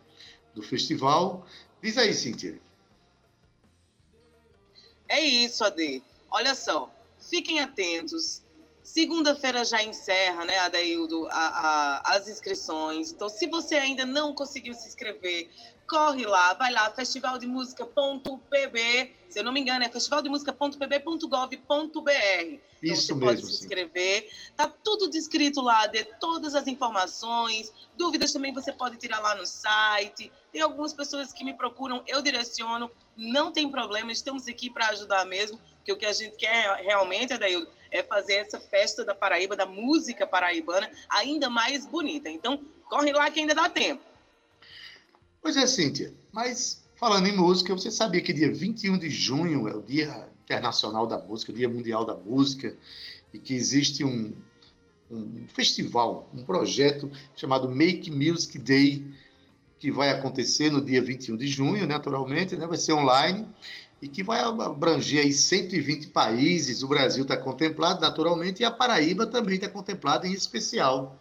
do 0.54 0.62
festival. 0.62 1.46
Diz 1.82 1.98
aí, 1.98 2.14
Cíntia. 2.14 2.60
É 5.08 5.22
isso, 5.22 5.64
Ade. 5.64 6.04
Olha 6.32 6.56
só, 6.56 6.90
fiquem 7.20 7.60
atentos. 7.60 8.42
Segunda-feira 8.84 9.66
já 9.66 9.84
encerra, 9.84 10.46
né, 10.46 10.60
Adaildo, 10.60 11.28
a, 11.28 11.32
a, 11.34 12.16
as 12.16 12.30
inscrições. 12.30 13.12
Então, 13.12 13.28
se 13.28 13.48
você 13.48 13.76
ainda 13.76 14.06
não 14.06 14.34
conseguiu 14.34 14.74
se 14.74 14.88
inscrever, 14.88 15.50
corre 15.88 16.26
lá, 16.26 16.54
vai 16.54 16.72
lá, 16.72 16.90
festivaldemusica.pb, 16.92 19.12
se 19.30 19.40
eu 19.40 19.44
não 19.44 19.52
me 19.52 19.62
engano, 19.62 19.84
é 19.84 19.90
festivaldemusica.pb.gov.br. 19.90 22.68
Então 22.82 22.82
Isso 22.82 23.08
você 23.08 23.14
mesmo, 23.14 23.28
pode 23.28 23.46
se 23.46 23.64
inscrever. 23.64 24.22
Sim. 24.22 24.30
Tá 24.56 24.68
tudo 24.68 25.10
descrito 25.10 25.62
lá, 25.62 25.88
de 25.88 26.04
todas 26.20 26.54
as 26.56 26.68
informações. 26.68 27.74
Dúvidas 27.98 28.32
também 28.32 28.54
você 28.54 28.72
pode 28.72 28.96
tirar 28.98 29.20
lá 29.20 29.36
no 29.36 29.46
site. 29.46 30.32
Tem 30.52 30.62
algumas 30.62 30.94
pessoas 30.94 31.34
que 31.34 31.44
me 31.44 31.54
procuram, 31.54 32.04
eu 32.08 32.22
direciono, 32.22 32.90
não 33.16 33.52
tem 33.52 33.70
problema, 33.70 34.12
estamos 34.12 34.48
aqui 34.48 34.70
para 34.70 34.90
ajudar 34.90 35.26
mesmo, 35.26 35.60
porque 35.88 35.94
o 35.94 35.98
que 35.98 36.06
a 36.06 36.12
gente 36.12 36.36
quer 36.36 36.84
realmente, 36.84 37.32
Adaildo, 37.32 37.70
é 37.90 38.04
fazer 38.04 38.34
essa 38.34 38.60
festa 38.60 39.06
da 39.06 39.16
Paraíba, 39.16 39.56
da 39.56 39.66
música 39.66 40.28
paraibana, 40.28 40.92
ainda 41.10 41.50
mais 41.50 41.86
bonita. 41.86 42.30
Então, 42.30 42.60
corre 42.90 43.14
lá 43.14 43.32
que 43.32 43.40
ainda 43.40 43.56
dá 43.56 43.70
tempo. 43.70 44.04
Pois 45.42 45.56
é, 45.56 45.66
Cíntia, 45.66 46.14
mas 46.34 46.84
falando 46.98 47.28
em 47.28 47.38
música, 47.38 47.74
você 47.74 47.90
sabia 47.90 48.22
que 48.22 48.34
dia 48.34 48.52
21 48.52 48.98
de 48.98 49.10
junho 49.10 49.66
é 49.70 49.76
o 49.76 49.82
Dia 49.82 50.28
Internacional 50.44 51.08
da 51.08 51.18
Música, 51.18 51.54
o 51.54 51.56
Dia 51.56 51.70
Mundial 51.70 52.04
da 52.04 52.16
Música, 52.16 52.76
e 53.34 53.40
que 53.40 53.54
existe 53.54 54.04
um, 54.04 54.34
um 55.10 55.48
festival, 55.48 56.30
um 56.34 56.44
projeto 56.44 57.10
chamado 57.34 57.70
Make 57.70 58.12
Music 58.12 58.58
Day, 58.60 59.06
que 59.80 59.90
vai 59.90 60.10
acontecer 60.10 60.70
no 60.70 60.84
dia 60.84 61.02
21 61.02 61.38
de 61.38 61.48
junho, 61.48 61.88
naturalmente, 61.88 62.58
né? 62.58 62.68
vai 62.68 62.78
ser 62.78 62.92
online, 62.92 63.48
e 64.02 64.08
que 64.08 64.22
vai 64.24 64.40
abranger 64.42 65.24
aí 65.24 65.34
120 65.34 66.08
países. 66.08 66.84
O 66.84 66.88
Brasil 66.88 67.24
está 67.24 67.36
contemplado, 67.36 68.02
naturalmente, 68.02 68.62
e 68.62 68.66
a 68.66 68.72
Paraíba 68.72 69.26
também 69.26 69.56
está 69.56 69.68
contemplada 69.68 70.28
em 70.28 70.34
especial. 70.34 71.18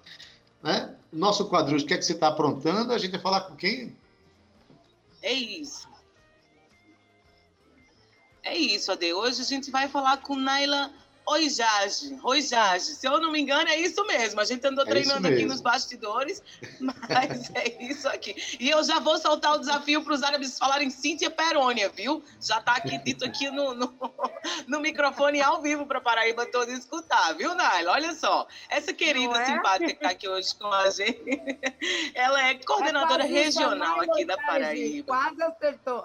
Né? 0.63 0.95
Nosso 1.13 1.47
quadro, 1.47 1.77
o 1.77 1.87
que 1.87 1.95
é 1.95 1.97
que 1.97 2.05
você 2.05 2.13
está 2.13 2.29
aprontando? 2.29 2.93
A 2.93 2.99
gente 2.99 3.13
vai 3.13 3.21
falar 3.21 3.43
com 3.43 3.57
quem? 3.57 3.97
É 5.23 5.33
isso. 5.33 5.89
É 8.43 8.57
isso, 8.57 8.93
Ade. 8.93 9.13
Hoje 9.13 9.41
a 9.41 9.45
gente 9.45 9.71
vai 9.71 9.89
falar 9.89 10.19
com 10.19 10.37
Naila 10.37 10.93
Oijage. 11.27 12.19
Oijage. 12.23 12.85
Se 12.95 13.07
eu 13.07 13.21
não 13.21 13.33
me 13.33 13.41
engano, 13.41 13.69
é 13.69 13.79
isso 13.79 14.05
mesmo. 14.07 14.41
A 14.41 14.45
gente 14.45 14.65
andou 14.67 14.85
é 14.85 14.89
treinando 14.89 15.27
aqui 15.27 15.45
nos 15.45 15.61
bastidores, 15.61 16.43
mas 16.79 17.51
é 17.55 17.83
isso 17.83 18.09
aqui. 18.09 18.35
E 18.61 18.71
eu 18.71 18.83
já 18.85 19.01
vou 19.01 19.19
soltar 19.19 19.55
o 19.55 19.59
desafio 19.59 20.05
para 20.05 20.15
os 20.15 20.23
árabes 20.23 20.57
falarem 20.59 20.89
Cíntia 20.89 21.31
Perônia, 21.31 21.89
viu? 21.89 22.23
Já 22.41 22.59
está 22.59 22.77
aqui 22.77 22.97
dito 22.99 23.25
aqui 23.25 23.51
no, 23.51 23.75
no, 23.75 23.93
no 24.69 24.81
microfone 24.81 25.43
ao 25.43 25.61
vivo 25.61 25.85
para 25.85 26.01
Paraíba 26.01 26.47
todo 26.47 26.71
escutar, 26.71 27.35
viu, 27.35 27.55
Naila? 27.55 27.93
Olha 27.93 28.15
só. 28.15 28.47
Essa 28.69 28.93
querida 28.93 29.37
é? 29.43 29.47
simpática 29.47 29.87
que 29.87 29.93
está 29.95 30.11
aqui 30.11 30.29
hoje 30.29 30.55
com 30.55 30.69
a 30.69 30.89
gente, 30.91 31.43
ela 32.15 32.49
é 32.49 32.55
coordenadora 32.55 33.25
é 33.25 33.27
regional 33.27 34.01
aqui 34.01 34.25
da 34.25 34.37
Paraíba. 34.37 35.07
Quase 35.07 35.43
acertou. 35.43 36.05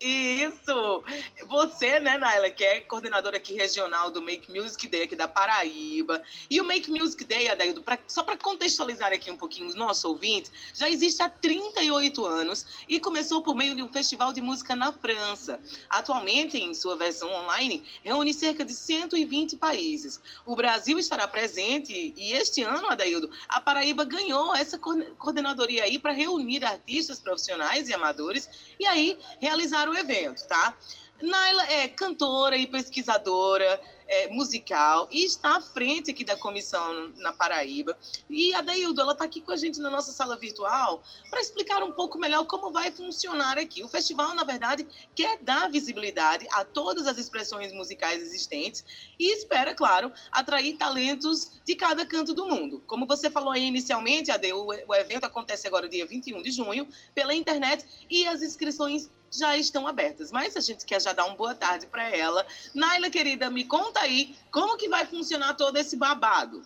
Isso! 0.00 1.04
Você, 1.46 2.00
né, 2.00 2.16
Naila, 2.16 2.48
que 2.48 2.64
é 2.64 2.80
coordenadora 2.80 3.36
aqui 3.36 3.52
regional 3.52 4.10
do 4.10 4.22
Make 4.22 4.50
Music 4.50 4.88
Day 4.88 5.02
aqui 5.02 5.14
da 5.14 5.28
Paraíba. 5.28 6.22
E 6.48 6.58
o 6.58 6.64
Make 6.64 6.90
Music 6.90 7.22
Day, 7.22 7.48
Adaildo, 7.48 7.82
pra, 7.82 7.98
só 8.08 8.22
para 8.22 8.38
contextualizar 8.38 9.12
aqui 9.12 9.30
um 9.30 9.36
pouquinho 9.36 9.68
os 9.68 9.74
nossos 9.74 10.02
ouvintes, 10.06 10.50
já 10.72 10.88
existe 10.88 11.22
há 11.22 11.28
38 11.28 12.24
anos 12.24 12.64
e 12.88 12.98
começou 12.98 13.42
por 13.42 13.54
meio 13.54 13.76
de 13.76 13.82
um 13.82 13.92
festival 13.92 14.32
de 14.32 14.40
música 14.40 14.74
na 14.74 14.90
França. 14.90 15.60
Atualmente, 15.90 16.56
em 16.56 16.72
sua 16.72 16.96
versão 16.96 17.30
online, 17.30 17.84
reúne 18.02 18.32
cerca 18.32 18.64
de 18.64 18.72
120 18.72 19.58
países. 19.58 20.18
O 20.46 20.56
Brasil 20.56 20.98
estará 20.98 21.28
presente 21.28 22.14
e 22.16 22.32
este 22.32 22.62
ano, 22.62 22.88
Adaildo, 22.88 23.30
a 23.46 23.60
Paraíba 23.60 24.04
ganhou 24.04 24.54
essa 24.56 24.78
coordenadoria 24.78 25.84
aí 25.84 25.98
para 25.98 26.12
reunir 26.12 26.64
artistas 26.64 27.20
profissionais 27.20 27.90
e 27.90 27.92
amadores 27.92 28.48
e 28.78 28.86
aí 28.86 29.18
realizar 29.38 29.89
o 29.90 29.96
evento, 29.96 30.46
tá? 30.46 30.76
Naila 31.22 31.64
é 31.70 31.88
cantora 31.88 32.56
e 32.56 32.66
pesquisadora 32.66 33.80
é, 34.08 34.28
musical 34.28 35.06
e 35.10 35.24
está 35.24 35.56
à 35.56 35.60
frente 35.60 36.10
aqui 36.10 36.24
da 36.24 36.36
comissão 36.36 37.12
na 37.16 37.32
Paraíba. 37.32 37.96
E 38.28 38.54
a 38.54 38.62
Daildo, 38.62 39.00
ela 39.00 39.12
está 39.12 39.24
aqui 39.24 39.40
com 39.40 39.52
a 39.52 39.56
gente 39.56 39.78
na 39.80 39.90
nossa 39.90 40.12
sala 40.12 40.36
virtual 40.36 41.02
para 41.28 41.40
explicar 41.40 41.82
um 41.82 41.92
pouco 41.92 42.18
melhor 42.18 42.44
como 42.46 42.72
vai 42.72 42.90
funcionar 42.90 43.58
aqui. 43.58 43.84
O 43.84 43.88
festival, 43.88 44.34
na 44.34 44.44
verdade, 44.44 44.86
quer 45.14 45.38
dar 45.42 45.70
visibilidade 45.70 46.46
a 46.52 46.64
todas 46.64 47.06
as 47.06 47.18
expressões 47.18 47.72
musicais 47.72 48.22
existentes 48.22 48.84
e 49.18 49.32
espera, 49.32 49.74
claro, 49.74 50.10
atrair 50.32 50.76
talentos 50.76 51.52
de 51.64 51.76
cada 51.76 52.04
canto 52.06 52.34
do 52.34 52.46
mundo. 52.46 52.82
Como 52.86 53.06
você 53.06 53.30
falou 53.30 53.52
aí 53.52 53.64
inicialmente, 53.64 54.30
Ade, 54.30 54.52
o, 54.52 54.66
o 54.88 54.94
evento 54.94 55.24
acontece 55.24 55.68
agora 55.68 55.88
dia 55.88 56.06
21 56.06 56.42
de 56.42 56.50
junho 56.50 56.88
pela 57.14 57.34
internet 57.34 57.84
e 58.08 58.26
as 58.26 58.42
inscrições 58.42 59.10
já 59.30 59.56
estão 59.56 59.86
abertas. 59.86 60.32
Mas 60.32 60.56
a 60.56 60.60
gente 60.60 60.84
quer 60.84 61.00
já 61.00 61.12
dar 61.12 61.26
uma 61.26 61.36
boa 61.36 61.54
tarde 61.54 61.86
para 61.86 62.08
ela. 62.14 62.46
Naila, 62.74 63.10
querida, 63.10 63.50
me 63.50 63.64
conta 63.64 64.00
aí 64.00 64.36
como 64.50 64.76
que 64.76 64.88
vai 64.88 65.06
funcionar 65.06 65.54
todo 65.54 65.76
esse 65.76 65.96
babado. 65.96 66.62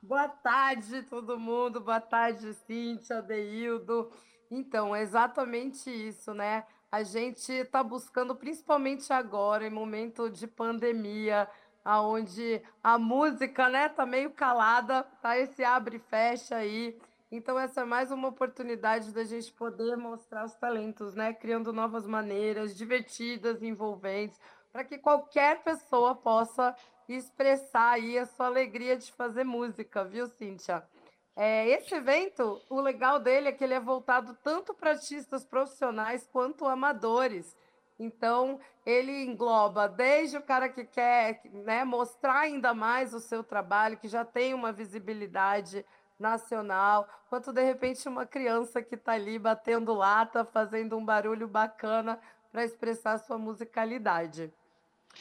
Boa 0.00 0.28
tarde, 0.28 1.02
todo 1.02 1.38
mundo. 1.38 1.80
Boa 1.80 2.00
tarde, 2.00 2.54
Cíntia, 2.66 3.22
Deildo. 3.22 4.10
Então, 4.50 4.94
é 4.94 5.00
exatamente 5.00 5.90
isso, 5.90 6.34
né? 6.34 6.64
A 6.90 7.02
gente 7.02 7.50
está 7.50 7.82
buscando, 7.82 8.34
principalmente 8.34 9.12
agora, 9.12 9.66
em 9.66 9.70
momento 9.70 10.28
de 10.28 10.46
pandemia, 10.46 11.48
aonde 11.82 12.62
a 12.82 12.98
música, 12.98 13.68
né, 13.68 13.88
tá 13.88 14.04
meio 14.04 14.30
calada, 14.30 15.02
tá 15.22 15.38
esse 15.38 15.64
abre 15.64 15.96
e 15.96 16.10
fecha 16.10 16.56
aí. 16.56 16.98
Então 17.34 17.58
essa 17.58 17.80
é 17.80 17.84
mais 17.84 18.12
uma 18.12 18.28
oportunidade 18.28 19.10
da 19.10 19.24
gente 19.24 19.50
poder 19.54 19.96
mostrar 19.96 20.44
os 20.44 20.54
talentos, 20.54 21.14
né, 21.14 21.32
criando 21.32 21.72
novas 21.72 22.06
maneiras 22.06 22.76
divertidas, 22.76 23.62
envolventes, 23.62 24.38
para 24.70 24.84
que 24.84 24.98
qualquer 24.98 25.62
pessoa 25.62 26.14
possa 26.14 26.76
expressar 27.08 27.92
aí 27.92 28.18
a 28.18 28.26
sua 28.26 28.46
alegria 28.46 28.98
de 28.98 29.10
fazer 29.12 29.44
música, 29.44 30.04
viu, 30.04 30.26
Cíntia? 30.26 30.86
É, 31.34 31.66
esse 31.68 31.94
evento, 31.94 32.60
o 32.68 32.78
legal 32.82 33.18
dele 33.18 33.48
é 33.48 33.52
que 33.52 33.64
ele 33.64 33.72
é 33.72 33.80
voltado 33.80 34.36
tanto 34.44 34.74
para 34.74 34.90
artistas 34.90 35.42
profissionais 35.42 36.28
quanto 36.30 36.66
amadores. 36.66 37.56
Então, 37.98 38.60
ele 38.84 39.24
engloba 39.24 39.88
desde 39.88 40.36
o 40.36 40.42
cara 40.42 40.68
que 40.68 40.84
quer 40.84 41.40
né, 41.50 41.82
mostrar 41.82 42.40
ainda 42.40 42.74
mais 42.74 43.14
o 43.14 43.20
seu 43.20 43.42
trabalho, 43.42 43.96
que 43.96 44.08
já 44.08 44.22
tem 44.22 44.52
uma 44.52 44.70
visibilidade 44.70 45.82
nacional, 46.22 47.06
quanto 47.28 47.52
de 47.52 47.62
repente 47.62 48.08
uma 48.08 48.24
criança 48.24 48.80
que 48.80 48.94
está 48.94 49.12
ali 49.12 49.38
batendo 49.38 49.92
lata, 49.92 50.44
fazendo 50.44 50.96
um 50.96 51.04
barulho 51.04 51.46
bacana 51.46 52.18
para 52.50 52.64
expressar 52.64 53.18
sua 53.18 53.36
musicalidade. 53.36 54.52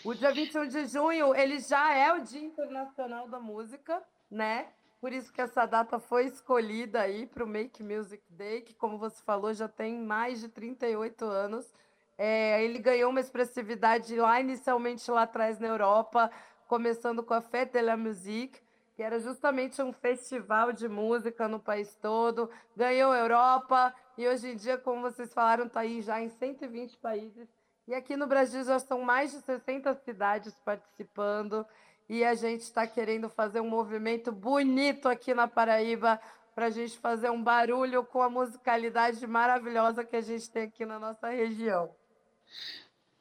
O 0.05 0.13
dia 0.13 0.31
21 0.31 0.67
de 0.67 0.85
junho, 0.85 1.35
ele 1.35 1.59
já 1.59 1.93
é 1.93 2.13
o 2.13 2.21
Dia 2.21 2.41
Internacional 2.41 3.27
da 3.27 3.39
Música, 3.39 4.01
né? 4.29 4.67
Por 5.01 5.11
isso 5.11 5.33
que 5.33 5.41
essa 5.41 5.65
data 5.65 5.99
foi 5.99 6.27
escolhida 6.27 7.01
aí 7.01 7.25
para 7.25 7.43
o 7.43 7.47
Make 7.47 7.83
Music 7.83 8.23
Day, 8.29 8.61
que, 8.61 8.73
como 8.73 8.97
você 8.97 9.21
falou, 9.23 9.51
já 9.53 9.67
tem 9.67 9.99
mais 9.99 10.39
de 10.39 10.47
38 10.47 11.25
anos. 11.25 11.73
É, 12.17 12.63
ele 12.63 12.77
ganhou 12.77 13.09
uma 13.09 13.19
expressividade 13.19 14.15
lá 14.15 14.39
inicialmente 14.39 15.09
lá 15.09 15.23
atrás 15.23 15.59
na 15.59 15.67
Europa, 15.67 16.31
começando 16.67 17.23
com 17.23 17.33
a 17.33 17.41
Fête 17.41 17.73
de 17.73 17.81
la 17.81 17.97
Musique, 17.97 18.61
que 19.01 19.05
era 19.05 19.19
justamente 19.19 19.81
um 19.81 19.91
festival 19.91 20.71
de 20.71 20.87
música 20.87 21.47
no 21.47 21.59
país 21.59 21.97
todo. 21.99 22.47
Ganhou 22.77 23.15
Europa 23.15 23.91
e 24.15 24.27
hoje 24.27 24.49
em 24.49 24.55
dia, 24.55 24.77
como 24.77 25.01
vocês 25.01 25.33
falaram, 25.33 25.65
está 25.65 25.79
aí 25.79 26.03
já 26.03 26.21
em 26.21 26.29
120 26.29 26.97
países. 26.97 27.47
E 27.87 27.95
aqui 27.95 28.15
no 28.15 28.27
Brasil 28.27 28.63
já 28.63 28.77
são 28.77 29.01
mais 29.01 29.31
de 29.31 29.41
60 29.41 29.95
cidades 30.05 30.53
participando. 30.63 31.65
E 32.07 32.23
a 32.23 32.35
gente 32.35 32.61
está 32.61 32.85
querendo 32.85 33.27
fazer 33.27 33.59
um 33.59 33.67
movimento 33.67 34.31
bonito 34.31 35.09
aqui 35.09 35.33
na 35.33 35.47
Paraíba 35.47 36.21
para 36.53 36.67
a 36.67 36.69
gente 36.69 36.95
fazer 36.99 37.31
um 37.31 37.41
barulho 37.41 38.03
com 38.03 38.21
a 38.21 38.29
musicalidade 38.29 39.25
maravilhosa 39.25 40.03
que 40.03 40.15
a 40.15 40.21
gente 40.21 40.47
tem 40.51 40.65
aqui 40.65 40.85
na 40.85 40.99
nossa 40.99 41.27
região. 41.27 41.89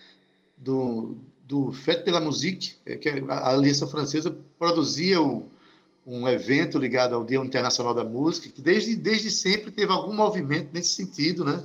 do, 0.57 1.17
do 1.45 1.73
Fête 1.73 2.05
de 2.05 2.11
la 2.11 2.21
Musique, 2.21 2.77
é, 2.87 2.97
que 2.97 3.09
a 3.09 3.51
Aliança 3.51 3.87
Francesa 3.87 4.35
produzia 4.59 5.21
o, 5.21 5.47
um 6.07 6.27
evento 6.27 6.79
ligado 6.79 7.15
ao 7.15 7.25
Dia 7.25 7.39
Internacional 7.39 7.93
da 7.93 8.05
Música, 8.05 8.49
que 8.49 8.63
desde, 8.63 8.97
desde 8.97 9.31
sempre 9.31 9.71
teve 9.71 9.93
algum 9.93 10.15
movimento 10.15 10.71
nesse 10.73 10.95
sentido, 10.95 11.45
né? 11.45 11.63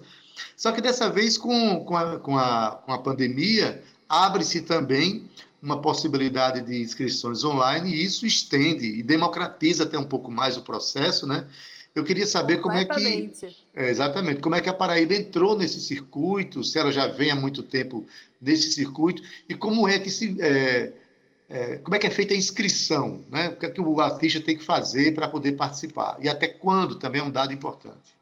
Só 0.57 0.71
que 0.71 0.81
dessa 0.81 1.09
vez, 1.09 1.37
com, 1.37 1.85
com, 1.85 1.95
a, 1.95 2.19
com, 2.19 2.37
a, 2.37 2.81
com 2.85 2.91
a 2.91 2.97
pandemia, 2.97 3.81
abre-se 4.09 4.61
também 4.61 5.29
uma 5.63 5.81
possibilidade 5.81 6.61
de 6.61 6.81
inscrições 6.81 7.43
online 7.45 7.89
e 7.89 8.03
isso 8.03 8.25
estende 8.25 8.85
e 8.85 9.01
democratiza 9.01 9.83
até 9.85 9.97
um 9.97 10.03
pouco 10.03 10.29
mais 10.29 10.57
o 10.57 10.61
processo, 10.61 11.25
né? 11.25 11.47
Eu 11.95 12.03
queria 12.03 12.25
saber 12.25 12.57
como 12.57 12.75
é 12.75 12.83
que 12.83 13.31
é, 13.73 13.89
exatamente 13.89 14.41
como 14.41 14.55
é 14.55 14.61
que 14.61 14.67
a 14.67 14.73
Paraíba 14.73 15.13
entrou 15.13 15.57
nesse 15.57 15.79
circuito, 15.79 16.63
se 16.63 16.77
ela 16.77 16.91
já 16.91 17.07
vem 17.07 17.31
há 17.31 17.35
muito 17.35 17.63
tempo 17.63 18.05
nesse 18.41 18.73
circuito 18.73 19.23
e 19.47 19.55
como 19.55 19.87
é 19.87 19.97
que 19.99 20.09
se 20.09 20.35
é, 20.41 20.91
é, 21.49 21.77
como 21.77 21.95
é 21.95 21.99
que 21.99 22.07
é 22.07 22.09
feita 22.09 22.33
a 22.33 22.37
inscrição, 22.37 23.23
né? 23.29 23.49
O 23.49 23.55
que 23.55 23.65
é 23.65 23.69
que 23.69 23.79
o 23.79 24.01
artista 24.01 24.41
tem 24.41 24.57
que 24.57 24.65
fazer 24.65 25.13
para 25.13 25.29
poder 25.29 25.53
participar 25.53 26.17
e 26.19 26.27
até 26.27 26.47
quando 26.47 26.95
também 26.95 27.21
é 27.21 27.23
um 27.23 27.31
dado 27.31 27.53
importante. 27.53 28.13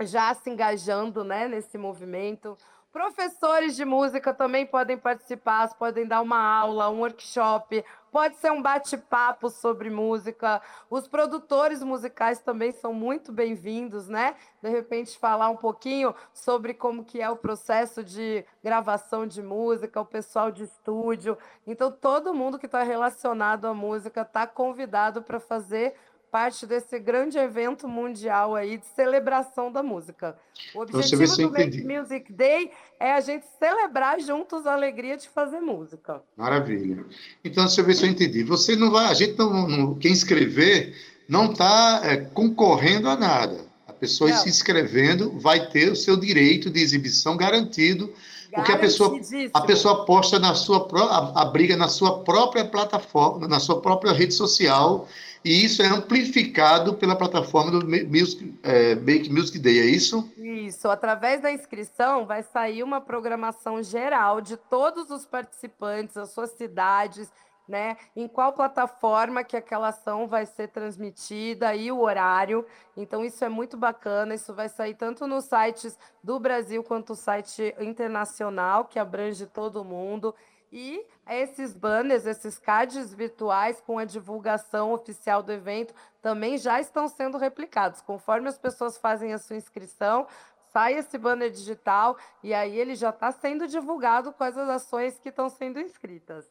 já 0.00 0.34
se 0.34 0.50
engajando 0.50 1.24
né, 1.24 1.48
nesse 1.48 1.78
movimento. 1.78 2.56
Professores 2.92 3.76
de 3.76 3.84
música 3.84 4.32
também 4.32 4.64
podem 4.64 4.96
participar, 4.96 5.68
podem 5.74 6.06
dar 6.06 6.22
uma 6.22 6.38
aula, 6.38 6.88
um 6.88 7.00
workshop, 7.00 7.84
pode 8.10 8.36
ser 8.36 8.50
um 8.50 8.62
bate-papo 8.62 9.50
sobre 9.50 9.90
música. 9.90 10.62
Os 10.88 11.06
produtores 11.06 11.82
musicais 11.82 12.40
também 12.40 12.72
são 12.72 12.94
muito 12.94 13.30
bem-vindos, 13.30 14.08
né? 14.08 14.34
De 14.62 14.70
repente 14.70 15.18
falar 15.18 15.50
um 15.50 15.58
pouquinho 15.58 16.14
sobre 16.32 16.72
como 16.72 17.04
que 17.04 17.20
é 17.20 17.28
o 17.28 17.36
processo 17.36 18.02
de 18.02 18.42
gravação 18.64 19.26
de 19.26 19.42
música, 19.42 20.00
o 20.00 20.06
pessoal 20.06 20.50
de 20.50 20.64
estúdio. 20.64 21.36
Então 21.66 21.92
todo 21.92 22.32
mundo 22.32 22.58
que 22.58 22.64
está 22.64 22.82
relacionado 22.82 23.66
à 23.66 23.74
música 23.74 24.22
está 24.22 24.46
convidado 24.46 25.22
para 25.22 25.38
fazer 25.38 25.94
parte 26.30 26.66
desse 26.66 26.98
grande 26.98 27.38
evento 27.38 27.88
mundial 27.88 28.54
aí 28.54 28.78
de 28.78 28.86
celebração 28.86 29.70
da 29.70 29.82
música. 29.82 30.36
O 30.74 30.80
objetivo 30.80 31.24
do 31.36 31.50
Make 31.50 31.84
Music 31.84 32.32
Day 32.32 32.70
é 33.00 33.12
a 33.12 33.20
gente 33.20 33.46
celebrar 33.58 34.20
juntos 34.20 34.66
a 34.66 34.74
alegria 34.74 35.16
de 35.16 35.28
fazer 35.28 35.60
música. 35.60 36.22
Maravilha. 36.36 37.04
Então, 37.44 37.64
deixa 37.64 37.80
eu 37.80 37.84
ver 37.84 37.94
se 37.94 38.04
eu 38.04 38.10
entendi. 38.10 38.42
Você 38.44 38.76
não 38.76 38.90
vai, 38.90 39.06
a 39.06 39.14
gente 39.14 39.38
não, 39.38 39.68
não 39.68 39.94
quem 39.94 40.12
escrever 40.12 40.94
não 41.28 41.52
está 41.52 42.00
é, 42.04 42.16
concorrendo 42.16 43.08
a 43.08 43.16
nada. 43.16 43.66
A 43.86 43.92
pessoa 43.92 44.30
não. 44.30 44.36
se 44.36 44.48
inscrevendo 44.48 45.38
vai 45.38 45.68
ter 45.68 45.90
o 45.90 45.96
seu 45.96 46.16
direito 46.16 46.70
de 46.70 46.80
exibição 46.80 47.36
garantido 47.36 48.12
porque 48.54 48.72
a 48.72 48.78
pessoa, 48.78 49.20
a 49.52 49.60
pessoa 49.60 50.04
posta 50.04 50.38
na 50.38 50.54
sua 50.54 50.88
a, 50.92 51.42
a 51.42 51.44
briga 51.44 51.76
na 51.76 51.88
sua 51.88 52.20
própria 52.20 52.64
plataforma, 52.64 53.46
na 53.46 53.60
sua 53.60 53.80
própria 53.80 54.12
rede 54.12 54.34
social 54.34 55.06
e 55.46 55.64
isso 55.64 55.80
é 55.80 55.86
amplificado 55.86 56.94
pela 56.94 57.14
plataforma 57.14 57.70
do 57.70 57.86
Music, 57.86 58.52
é, 58.64 58.96
Make 58.96 59.32
Music 59.32 59.60
Day, 59.60 59.78
é 59.78 59.84
isso? 59.84 60.28
Isso, 60.36 60.88
através 60.88 61.40
da 61.40 61.52
inscrição 61.52 62.26
vai 62.26 62.42
sair 62.42 62.82
uma 62.82 63.00
programação 63.00 63.80
geral 63.80 64.40
de 64.40 64.56
todos 64.56 65.08
os 65.08 65.24
participantes, 65.24 66.16
as 66.16 66.30
suas 66.30 66.50
cidades, 66.50 67.30
né? 67.68 67.96
Em 68.14 68.28
qual 68.28 68.52
plataforma 68.52 69.44
que 69.44 69.56
aquela 69.56 69.88
ação 69.88 70.26
vai 70.26 70.46
ser 70.46 70.68
transmitida 70.68 71.74
e 71.74 71.90
o 71.90 72.00
horário. 72.00 72.66
Então, 72.96 73.24
isso 73.24 73.44
é 73.44 73.48
muito 73.48 73.76
bacana. 73.76 74.34
Isso 74.34 74.54
vai 74.54 74.68
sair 74.68 74.94
tanto 74.94 75.26
nos 75.26 75.44
sites 75.44 75.98
do 76.22 76.38
Brasil 76.38 76.82
quanto 76.82 77.12
o 77.12 77.16
site 77.16 77.74
internacional, 77.80 78.84
que 78.84 78.98
abrange 78.98 79.46
todo 79.46 79.84
mundo. 79.84 80.34
E 80.72 81.04
esses 81.28 81.72
banners, 81.72 82.26
esses 82.26 82.58
cards 82.58 83.14
virtuais 83.14 83.80
com 83.80 83.98
a 83.98 84.04
divulgação 84.04 84.92
oficial 84.92 85.42
do 85.42 85.52
evento 85.52 85.94
também 86.20 86.58
já 86.58 86.80
estão 86.80 87.08
sendo 87.08 87.38
replicados. 87.38 88.00
Conforme 88.00 88.48
as 88.48 88.58
pessoas 88.58 88.98
fazem 88.98 89.32
a 89.32 89.38
sua 89.38 89.56
inscrição, 89.56 90.26
sai 90.72 90.94
esse 90.94 91.16
banner 91.16 91.50
digital 91.50 92.18
e 92.42 92.52
aí 92.52 92.78
ele 92.78 92.94
já 92.94 93.10
está 93.10 93.32
sendo 93.32 93.66
divulgado 93.66 94.32
com 94.32 94.44
as 94.44 94.56
ações 94.56 95.18
que 95.18 95.30
estão 95.30 95.48
sendo 95.48 95.80
inscritas. 95.80 96.44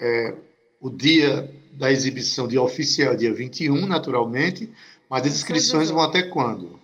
É, 0.00 0.34
o 0.80 0.90
dia 0.90 1.52
da 1.72 1.90
exibição, 1.90 2.46
dia 2.46 2.62
oficial, 2.62 3.16
dia 3.16 3.32
21, 3.32 3.86
naturalmente, 3.86 4.72
mas 5.08 5.26
as 5.26 5.34
inscrições 5.34 5.90
vão 5.90 6.02
até 6.02 6.22
quando? 6.22 6.78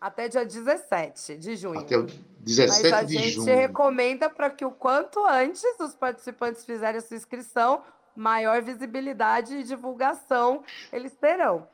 Até 0.00 0.28
dia 0.28 0.44
17 0.44 1.36
de 1.36 1.56
junho. 1.56 1.78
Até 1.78 1.98
o 1.98 2.06
17 2.38 2.82
Mas 2.82 2.92
a 2.92 3.02
de 3.02 3.14
gente 3.14 3.30
junho. 3.32 3.46
recomenda 3.46 4.30
para 4.30 4.50
que 4.50 4.64
o 4.64 4.70
quanto 4.70 5.24
antes 5.26 5.64
os 5.80 5.94
participantes 5.94 6.64
fizerem 6.64 6.98
a 6.98 7.00
sua 7.00 7.16
inscrição, 7.16 7.82
maior 8.14 8.62
visibilidade 8.62 9.56
e 9.56 9.64
divulgação 9.64 10.62
eles 10.92 11.12
terão. 11.12 11.66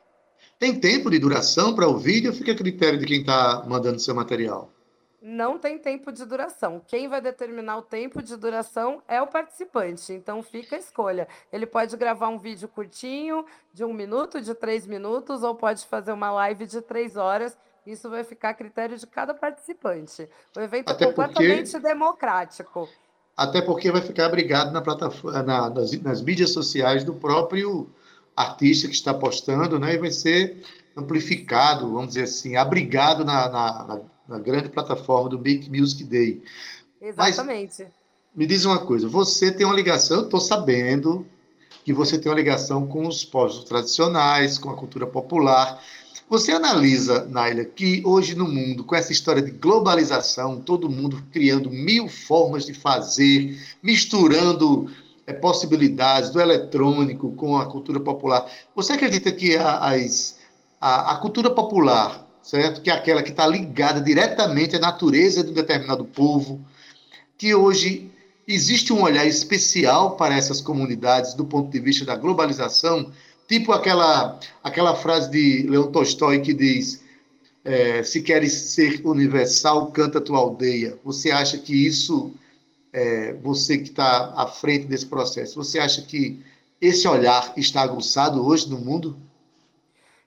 Tem 0.57 0.79
tempo 0.79 1.09
de 1.09 1.19
duração 1.19 1.75
para 1.75 1.87
o 1.87 1.97
vídeo 1.97 2.31
ou 2.31 2.37
fica 2.37 2.51
a 2.51 2.55
critério 2.55 2.99
de 2.99 3.05
quem 3.05 3.21
está 3.21 3.63
mandando 3.67 3.99
seu 3.99 4.15
material? 4.15 4.71
Não 5.25 5.57
tem 5.57 5.79
tempo 5.79 6.11
de 6.11 6.25
duração. 6.25 6.81
Quem 6.85 7.07
vai 7.07 7.21
determinar 7.21 7.77
o 7.77 7.81
tempo 7.81 8.21
de 8.21 8.35
duração 8.35 9.01
é 9.07 9.21
o 9.21 9.27
participante. 9.27 10.11
Então 10.11 10.43
fica 10.43 10.75
a 10.75 10.79
escolha. 10.79 11.29
Ele 11.51 11.65
pode 11.65 11.95
gravar 11.95 12.27
um 12.27 12.37
vídeo 12.37 12.67
curtinho, 12.67 13.45
de 13.73 13.85
um 13.85 13.93
minuto, 13.93 14.41
de 14.41 14.53
três 14.53 14.85
minutos, 14.85 15.41
ou 15.41 15.55
pode 15.55 15.85
fazer 15.85 16.11
uma 16.11 16.29
live 16.29 16.65
de 16.65 16.81
três 16.81 17.15
horas 17.15 17.57
isso 17.85 18.09
vai 18.09 18.23
ficar 18.23 18.49
a 18.49 18.53
critério 18.53 18.97
de 18.97 19.05
cada 19.05 19.33
participante. 19.33 20.27
O 20.55 20.59
evento 20.59 20.89
é 20.89 20.91
Até 20.93 21.05
é 21.05 21.07
completamente 21.07 21.71
porque... 21.71 21.87
democrático. 21.87 22.89
Até 23.35 23.61
porque 23.61 23.91
vai 23.91 24.01
ficar 24.01 24.27
abrigado 24.27 24.71
na 24.71 24.81
plataforma, 24.81 25.43
na, 25.43 25.69
nas, 25.69 25.91
nas, 26.01 26.21
mídias 26.21 26.51
sociais 26.51 27.03
do 27.03 27.13
próprio 27.13 27.89
artista 28.35 28.87
que 28.87 28.93
está 28.93 29.13
postando, 29.13 29.79
né? 29.79 29.95
E 29.95 29.97
vai 29.97 30.11
ser 30.11 30.63
amplificado, 30.95 31.91
vamos 31.91 32.09
dizer 32.09 32.23
assim, 32.23 32.55
abrigado 32.55 33.25
na, 33.25 33.49
na, 33.49 33.99
na 34.27 34.39
grande 34.39 34.69
plataforma 34.69 35.29
do 35.29 35.37
Make 35.37 35.69
Music 35.69 36.03
Day. 36.03 36.41
Exatamente. 37.01 37.83
Mas, 37.83 37.91
me 38.35 38.47
diz 38.47 38.65
uma 38.65 38.79
coisa, 38.79 39.07
você 39.07 39.51
tem 39.51 39.65
uma 39.65 39.75
ligação, 39.75 40.17
eu 40.17 40.23
estou 40.23 40.39
sabendo 40.39 41.25
que 41.83 41.93
você 41.93 42.17
tem 42.17 42.31
uma 42.31 42.37
ligação 42.37 42.87
com 42.87 43.07
os 43.07 43.23
povos 43.23 43.63
tradicionais, 43.63 44.57
com 44.57 44.69
a 44.69 44.75
cultura 44.75 45.05
popular. 45.05 45.83
Você 46.29 46.51
analisa, 46.51 47.25
Naila, 47.25 47.65
que 47.65 48.01
hoje 48.05 48.33
no 48.33 48.47
mundo, 48.47 48.83
com 48.83 48.95
essa 48.95 49.11
história 49.11 49.41
de 49.41 49.51
globalização, 49.51 50.61
todo 50.61 50.89
mundo 50.89 51.23
criando 51.31 51.69
mil 51.69 52.07
formas 52.07 52.65
de 52.65 52.73
fazer, 52.73 53.59
misturando 53.83 54.89
é, 55.27 55.33
possibilidades 55.33 56.29
do 56.29 56.39
eletrônico 56.39 57.33
com 57.33 57.57
a 57.57 57.65
cultura 57.65 57.99
popular. 57.99 58.49
Você 58.75 58.93
acredita 58.93 59.31
que 59.31 59.55
as, 59.57 60.39
a, 60.83 61.13
a 61.13 61.15
cultura 61.15 61.49
popular, 61.49 62.27
certo? 62.41 62.81
Que 62.81 62.89
é 62.89 62.93
aquela 62.93 63.23
que 63.23 63.29
está 63.29 63.47
ligada 63.47 64.01
diretamente 64.01 64.75
à 64.75 64.79
natureza 64.79 65.41
de 65.41 65.51
um 65.51 65.53
determinado 65.53 66.03
povo, 66.03 66.59
que 67.37 67.55
hoje 67.55 68.11
existe 68.45 68.91
um 68.91 69.01
olhar 69.01 69.25
especial 69.25 70.17
para 70.17 70.35
essas 70.35 70.59
comunidades 70.59 71.35
do 71.35 71.45
ponto 71.45 71.71
de 71.71 71.79
vista 71.79 72.03
da 72.03 72.17
globalização? 72.17 73.09
Tipo 73.47 73.71
aquela, 73.71 74.37
aquela 74.61 74.93
frase 74.93 75.31
de 75.31 75.65
Leon 75.69 75.89
Tolstói 75.89 76.41
que 76.41 76.53
diz: 76.53 77.01
é, 77.63 78.03
se 78.03 78.21
queres 78.21 78.51
ser 78.51 79.01
universal, 79.05 79.89
canta 79.89 80.19
tua 80.19 80.39
aldeia. 80.39 80.99
Você 81.05 81.31
acha 81.31 81.57
que 81.57 81.73
isso, 81.73 82.33
é, 82.91 83.31
você 83.41 83.77
que 83.77 83.87
está 83.87 84.33
à 84.35 84.47
frente 84.47 84.85
desse 84.85 85.05
processo, 85.05 85.55
você 85.55 85.79
acha 85.79 86.01
que 86.01 86.41
esse 86.81 87.07
olhar 87.07 87.53
está 87.55 87.81
aguçado 87.83 88.45
hoje 88.45 88.69
no 88.69 88.77
mundo? 88.77 89.15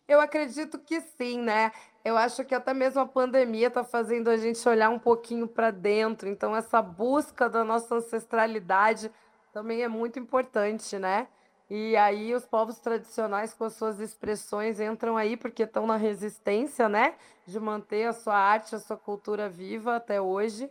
Eu 0.08 0.20
acredito 0.20 0.78
que 0.78 1.00
sim, 1.00 1.38
né? 1.40 1.72
Eu 2.04 2.16
acho 2.16 2.44
que 2.44 2.54
até 2.54 2.72
mesmo 2.72 3.00
a 3.00 3.06
pandemia 3.06 3.66
está 3.66 3.82
fazendo 3.82 4.28
a 4.30 4.36
gente 4.36 4.66
olhar 4.68 4.88
um 4.88 4.98
pouquinho 4.98 5.48
para 5.48 5.72
dentro. 5.72 6.28
Então, 6.28 6.54
essa 6.54 6.80
busca 6.80 7.48
da 7.48 7.64
nossa 7.64 7.96
ancestralidade 7.96 9.10
também 9.52 9.82
é 9.82 9.88
muito 9.88 10.18
importante, 10.18 10.96
né? 10.98 11.26
E 11.68 11.96
aí 11.96 12.32
os 12.32 12.46
povos 12.46 12.78
tradicionais 12.78 13.52
com 13.52 13.64
as 13.64 13.72
suas 13.72 13.98
expressões 13.98 14.78
entram 14.78 15.16
aí 15.16 15.36
porque 15.36 15.64
estão 15.64 15.84
na 15.84 15.96
resistência, 15.96 16.88
né? 16.88 17.16
De 17.44 17.58
manter 17.58 18.06
a 18.06 18.12
sua 18.12 18.36
arte, 18.36 18.76
a 18.76 18.78
sua 18.78 18.96
cultura 18.96 19.48
viva 19.48 19.96
até 19.96 20.20
hoje. 20.20 20.70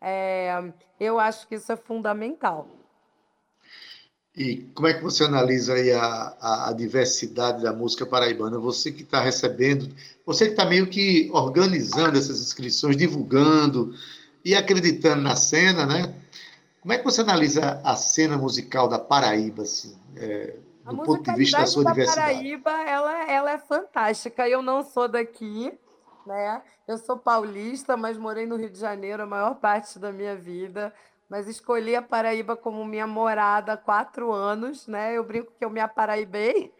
É, 0.00 0.72
eu 0.98 1.20
acho 1.20 1.46
que 1.46 1.54
isso 1.54 1.70
é 1.70 1.76
fundamental. 1.76 2.66
E 4.34 4.62
como 4.74 4.88
é 4.88 4.94
que 4.94 5.02
você 5.02 5.24
analisa 5.24 5.74
aí 5.74 5.92
a, 5.92 6.34
a, 6.40 6.70
a 6.70 6.72
diversidade 6.72 7.62
da 7.62 7.72
música 7.72 8.06
paraibana? 8.06 8.58
Você 8.58 8.90
que 8.90 9.02
está 9.02 9.20
recebendo, 9.20 9.94
você 10.24 10.46
que 10.46 10.52
está 10.52 10.64
meio 10.64 10.86
que 10.86 11.28
organizando 11.32 12.16
essas 12.16 12.40
inscrições, 12.40 12.96
divulgando 12.96 13.94
e 14.42 14.54
acreditando 14.54 15.20
na 15.20 15.36
cena, 15.36 15.84
né? 15.84 16.14
Como 16.80 16.94
é 16.94 16.98
que 16.98 17.04
você 17.04 17.20
analisa 17.20 17.80
a 17.84 17.94
cena 17.94 18.38
musical 18.38 18.88
da 18.88 18.98
Paraíba, 18.98 19.62
assim, 19.62 19.96
é, 20.16 20.56
do 20.84 20.96
ponto 20.96 21.22
de 21.22 21.36
vista 21.36 21.58
da 21.58 21.66
sua 21.66 21.84
da 21.84 21.92
diversidade? 21.92 22.32
Paraíba, 22.32 22.70
ela, 22.70 23.30
ela 23.30 23.50
é 23.52 23.58
fantástica. 23.58 24.48
Eu 24.48 24.62
não 24.62 24.82
sou 24.82 25.06
daqui, 25.08 25.72
né? 26.26 26.62
Eu 26.88 26.98
sou 26.98 27.16
paulista, 27.16 27.96
mas 27.96 28.16
morei 28.16 28.46
no 28.46 28.56
Rio 28.56 28.70
de 28.70 28.78
Janeiro 28.78 29.22
a 29.22 29.26
maior 29.26 29.56
parte 29.56 29.98
da 29.98 30.10
minha 30.10 30.34
vida. 30.34 30.92
Mas 31.32 31.48
escolhi 31.48 31.96
a 31.96 32.02
Paraíba 32.02 32.54
como 32.54 32.84
minha 32.84 33.06
morada 33.06 33.72
há 33.72 33.76
quatro 33.78 34.30
anos, 34.30 34.86
né? 34.86 35.16
Eu 35.16 35.24
brinco 35.24 35.50
que 35.58 35.64
eu 35.64 35.70
me 35.70 35.80
aparaibei. 35.80 36.70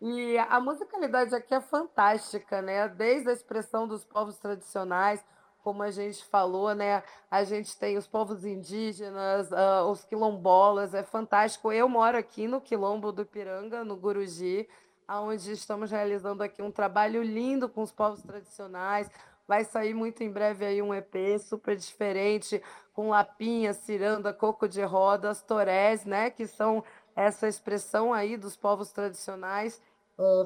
E 0.00 0.38
a 0.38 0.58
musicalidade 0.58 1.34
aqui 1.34 1.54
é 1.54 1.60
fantástica, 1.60 2.62
né? 2.62 2.88
Desde 2.88 3.28
a 3.28 3.34
expressão 3.34 3.86
dos 3.86 4.06
povos 4.06 4.38
tradicionais, 4.38 5.22
como 5.62 5.82
a 5.82 5.90
gente 5.90 6.24
falou, 6.24 6.74
né? 6.74 7.02
A 7.30 7.44
gente 7.44 7.76
tem 7.76 7.98
os 7.98 8.06
povos 8.06 8.46
indígenas, 8.46 9.50
uh, 9.50 9.90
os 9.90 10.02
quilombolas, 10.06 10.94
é 10.94 11.02
fantástico. 11.02 11.70
Eu 11.70 11.86
moro 11.86 12.16
aqui 12.16 12.48
no 12.48 12.62
Quilombo 12.62 13.12
do 13.12 13.26
Piranga, 13.26 13.84
no 13.84 13.94
Guruji, 13.94 14.66
onde 15.06 15.52
estamos 15.52 15.90
realizando 15.90 16.42
aqui 16.42 16.62
um 16.62 16.70
trabalho 16.70 17.22
lindo 17.22 17.68
com 17.68 17.82
os 17.82 17.92
povos 17.92 18.22
tradicionais. 18.22 19.10
Vai 19.48 19.64
sair 19.64 19.94
muito 19.94 20.22
em 20.22 20.30
breve 20.30 20.66
aí 20.66 20.82
um 20.82 20.94
EP 20.94 21.40
super 21.40 21.74
diferente, 21.74 22.62
com 22.92 23.08
lapinha, 23.08 23.72
ciranda, 23.72 24.30
coco 24.30 24.68
de 24.68 24.82
rodas, 24.82 25.40
torés, 25.40 26.04
né? 26.04 26.28
Que 26.28 26.46
são 26.46 26.84
essa 27.16 27.48
expressão 27.48 28.12
aí 28.12 28.36
dos 28.36 28.54
povos 28.54 28.92
tradicionais. 28.92 29.80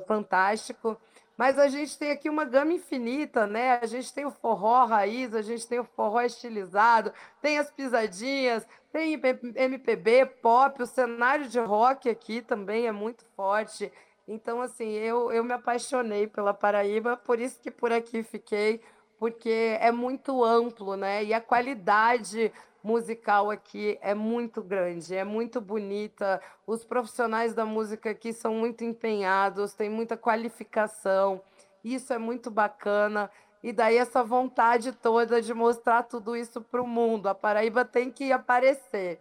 Fantástico. 0.07 0.97
Mas 1.37 1.59
a 1.59 1.67
gente 1.67 1.99
tem 1.99 2.13
aqui 2.13 2.31
uma 2.31 2.45
gama 2.45 2.75
infinita, 2.75 3.45
né? 3.45 3.81
A 3.83 3.87
gente 3.87 4.15
tem 4.15 4.25
o 4.25 4.31
forró 4.31 4.85
raiz, 4.85 5.35
a 5.35 5.43
gente 5.43 5.67
tem 5.67 5.81
o 5.81 5.85
forró 5.85 6.21
estilizado, 6.21 7.13
tem 7.41 7.59
as 7.59 7.71
pisadinhas, 7.73 8.65
tem 8.93 9.21
MPB, 9.57 10.27
pop, 10.27 10.81
o 10.81 10.87
cenário 10.87 11.49
de 11.49 11.59
rock 11.59 12.09
aqui 12.09 12.41
também 12.41 12.87
é 12.87 12.93
muito 12.93 13.25
forte. 13.35 13.91
Então, 14.27 14.61
assim, 14.61 14.91
eu, 14.91 15.33
eu 15.33 15.43
me 15.43 15.53
apaixonei 15.53 16.27
pela 16.27 16.55
Paraíba, 16.55 17.17
por 17.17 17.41
isso 17.41 17.61
que 17.61 17.71
por 17.71 17.93
aqui 17.93 18.23
fiquei, 18.23 18.81
porque 19.19 19.77
é 19.81 19.91
muito 19.91 20.45
amplo, 20.45 20.97
né? 20.97 21.25
E 21.25 21.35
a 21.35 21.41
qualidade 21.41 22.53
musical 22.83 23.51
aqui 23.51 23.99
é 24.01 24.15
muito 24.15 24.63
grande, 24.63 25.15
é 25.15 25.25
muito 25.25 25.61
bonita. 25.61 26.41
Os 26.67 26.85
profissionais 26.85 27.55
da 27.55 27.65
música 27.65 28.11
aqui 28.11 28.33
são 28.33 28.55
muito 28.55 28.85
empenhados, 28.85 29.75
têm 29.75 29.89
muita 29.89 30.17
qualificação. 30.17 31.41
Isso 31.85 32.13
é 32.13 32.19
muito 32.19 32.51
bacana. 32.51 33.31
E 33.63 33.73
daí 33.73 33.97
essa 33.97 34.25
vontade 34.25 34.93
toda 34.93 35.41
de 35.41 35.55
mostrar 35.55 36.03
tudo 36.03 36.37
isso 36.37 36.61
para 36.61 36.83
o 36.83 36.87
mundo. 36.87 37.29
A 37.29 37.35
Paraíba 37.35 37.85
tem 37.85 38.11
que 38.11 38.33
aparecer. 38.33 39.21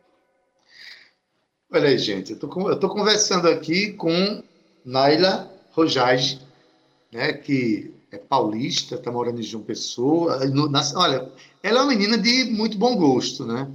Olha 1.71 1.89
aí, 1.89 1.97
gente, 1.97 2.31
eu 2.31 2.73
estou 2.73 2.89
conversando 2.89 3.47
aqui 3.47 3.93
com 3.93 4.43
Naila 4.85 5.49
Rojage, 5.71 6.39
né, 7.11 7.33
que 7.33 7.93
é 8.11 8.17
paulista, 8.17 8.95
está 8.95 9.11
morando 9.11 9.39
em 9.39 9.43
João 9.43 9.63
Pessoa. 9.63 10.45
No, 10.47 10.69
na, 10.69 10.81
olha, 10.95 11.31
ela 11.63 11.79
é 11.79 11.81
uma 11.81 11.87
menina 11.87 12.17
de 12.17 12.45
muito 12.45 12.77
bom 12.77 12.95
gosto, 12.95 13.45
né? 13.45 13.69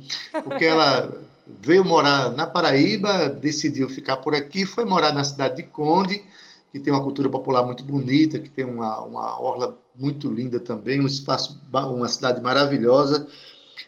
Porque 0.44 0.64
ela 0.64 1.10
veio 1.60 1.84
morar 1.84 2.30
na 2.32 2.46
Paraíba, 2.46 3.28
decidiu 3.28 3.88
ficar 3.88 4.18
por 4.18 4.34
aqui, 4.34 4.66
foi 4.66 4.84
morar 4.84 5.12
na 5.12 5.24
cidade 5.24 5.56
de 5.56 5.62
Conde, 5.62 6.22
que 6.70 6.78
tem 6.78 6.92
uma 6.92 7.02
cultura 7.02 7.28
popular 7.28 7.64
muito 7.64 7.82
bonita, 7.84 8.38
que 8.38 8.50
tem 8.50 8.64
uma, 8.64 9.00
uma 9.00 9.40
orla 9.40 9.78
muito 9.94 10.30
linda 10.30 10.60
também, 10.60 11.00
um 11.00 11.06
espaço, 11.06 11.58
uma 11.72 12.08
cidade 12.08 12.40
maravilhosa, 12.42 13.26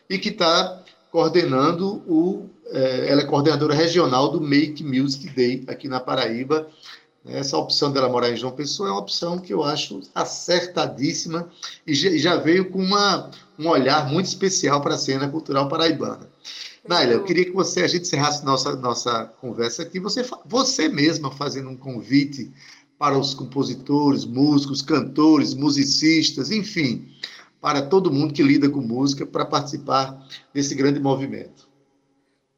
e 0.08 0.18
que 0.18 0.30
está 0.30 0.82
coordenando 1.10 2.02
o. 2.06 2.48
É, 2.70 3.10
ela 3.10 3.22
é 3.22 3.24
coordenadora 3.24 3.74
regional 3.74 4.30
do 4.30 4.40
Make 4.40 4.84
Music 4.84 5.28
Day 5.30 5.64
aqui 5.68 5.88
na 5.88 6.00
Paraíba. 6.00 6.68
Essa 7.26 7.58
opção 7.58 7.92
dela 7.92 8.08
morar 8.08 8.30
em 8.30 8.36
João 8.36 8.52
Pessoa 8.52 8.88
é 8.88 8.92
uma 8.92 9.00
opção 9.00 9.38
que 9.38 9.52
eu 9.52 9.62
acho 9.62 10.00
acertadíssima 10.14 11.48
e 11.86 11.94
já 11.94 12.36
veio 12.36 12.70
com 12.70 12.78
uma, 12.78 13.30
um 13.58 13.68
olhar 13.68 14.08
muito 14.10 14.26
especial 14.26 14.80
para 14.80 14.94
a 14.94 14.98
cena 14.98 15.28
cultural 15.28 15.68
paraibana. 15.68 16.28
Naila, 16.86 17.12
eu 17.12 17.24
queria 17.24 17.44
que 17.44 17.52
você, 17.52 17.82
a 17.82 17.88
gente 17.88 18.02
encerrasse 18.02 18.44
nossa, 18.44 18.74
nossa 18.76 19.26
conversa 19.40 19.82
aqui, 19.82 20.00
você, 20.00 20.24
você 20.46 20.88
mesma 20.88 21.30
fazendo 21.30 21.68
um 21.68 21.76
convite 21.76 22.50
para 22.98 23.18
os 23.18 23.34
compositores, 23.34 24.24
músicos, 24.24 24.80
cantores, 24.80 25.52
musicistas, 25.54 26.50
enfim, 26.50 27.08
para 27.60 27.82
todo 27.82 28.10
mundo 28.10 28.32
que 28.32 28.42
lida 28.42 28.70
com 28.70 28.80
música 28.80 29.26
para 29.26 29.44
participar 29.44 30.26
desse 30.54 30.74
grande 30.74 30.98
movimento. 30.98 31.67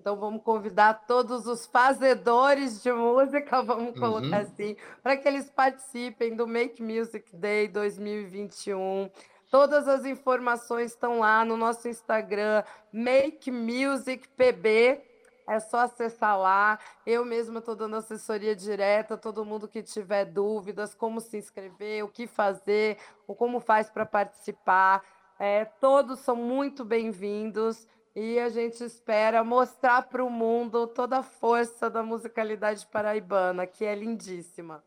Então 0.00 0.16
vamos 0.16 0.42
convidar 0.42 1.04
todos 1.06 1.46
os 1.46 1.66
fazedores 1.66 2.82
de 2.82 2.90
música, 2.90 3.60
vamos 3.62 3.94
uhum. 3.94 4.00
colocar 4.00 4.38
uhum. 4.38 4.48
assim, 4.48 4.74
para 5.02 5.14
que 5.14 5.28
eles 5.28 5.50
participem 5.50 6.34
do 6.34 6.48
Make 6.48 6.82
Music 6.82 7.36
Day 7.36 7.68
2021. 7.68 9.10
Todas 9.50 9.86
as 9.86 10.06
informações 10.06 10.92
estão 10.92 11.18
lá 11.18 11.44
no 11.44 11.54
nosso 11.54 11.86
Instagram, 11.86 12.64
Make 12.90 13.50
Music 13.50 14.26
PB. 14.28 15.02
É 15.46 15.58
só 15.58 15.80
acessar 15.80 16.38
lá. 16.38 16.78
Eu 17.04 17.24
mesma 17.24 17.58
estou 17.58 17.74
dando 17.74 17.96
assessoria 17.96 18.54
direta. 18.54 19.18
Todo 19.18 19.44
mundo 19.44 19.66
que 19.66 19.82
tiver 19.82 20.24
dúvidas, 20.24 20.94
como 20.94 21.20
se 21.20 21.36
inscrever, 21.36 22.04
o 22.04 22.08
que 22.08 22.28
fazer, 22.28 22.96
o 23.26 23.34
como 23.34 23.58
faz 23.58 23.90
para 23.90 24.06
participar. 24.06 25.02
É, 25.38 25.64
todos 25.64 26.20
são 26.20 26.36
muito 26.36 26.84
bem-vindos. 26.84 27.88
E 28.14 28.38
a 28.40 28.48
gente 28.48 28.82
espera 28.82 29.44
mostrar 29.44 30.02
para 30.02 30.24
o 30.24 30.30
mundo 30.30 30.86
toda 30.86 31.18
a 31.18 31.22
força 31.22 31.88
da 31.88 32.02
musicalidade 32.02 32.86
paraibana, 32.90 33.66
que 33.66 33.84
é 33.84 33.94
lindíssima. 33.94 34.82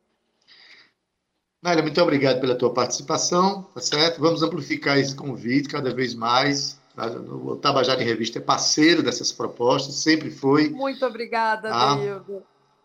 Nália, 1.62 1.81
muito 1.81 2.01
obrigado 2.01 2.41
pela 2.41 2.55
tua 2.55 2.73
participação, 2.73 3.63
tá 3.73 3.79
certo? 3.79 4.19
Vamos 4.19 4.43
amplificar 4.43 4.97
esse 4.97 5.15
convite 5.15 5.69
cada 5.69 5.93
vez 5.93 6.13
mais. 6.13 6.77
O 7.45 7.55
Tabajara 7.55 8.03
em 8.03 8.05
Revista 8.05 8.38
é 8.38 8.41
parceiro 8.41 9.01
dessas 9.01 9.31
propostas, 9.31 9.95
sempre 9.95 10.29
foi. 10.29 10.69
Muito 10.69 11.05
obrigada, 11.05 11.69
tá? 11.69 11.95
Deildo. 11.95 12.43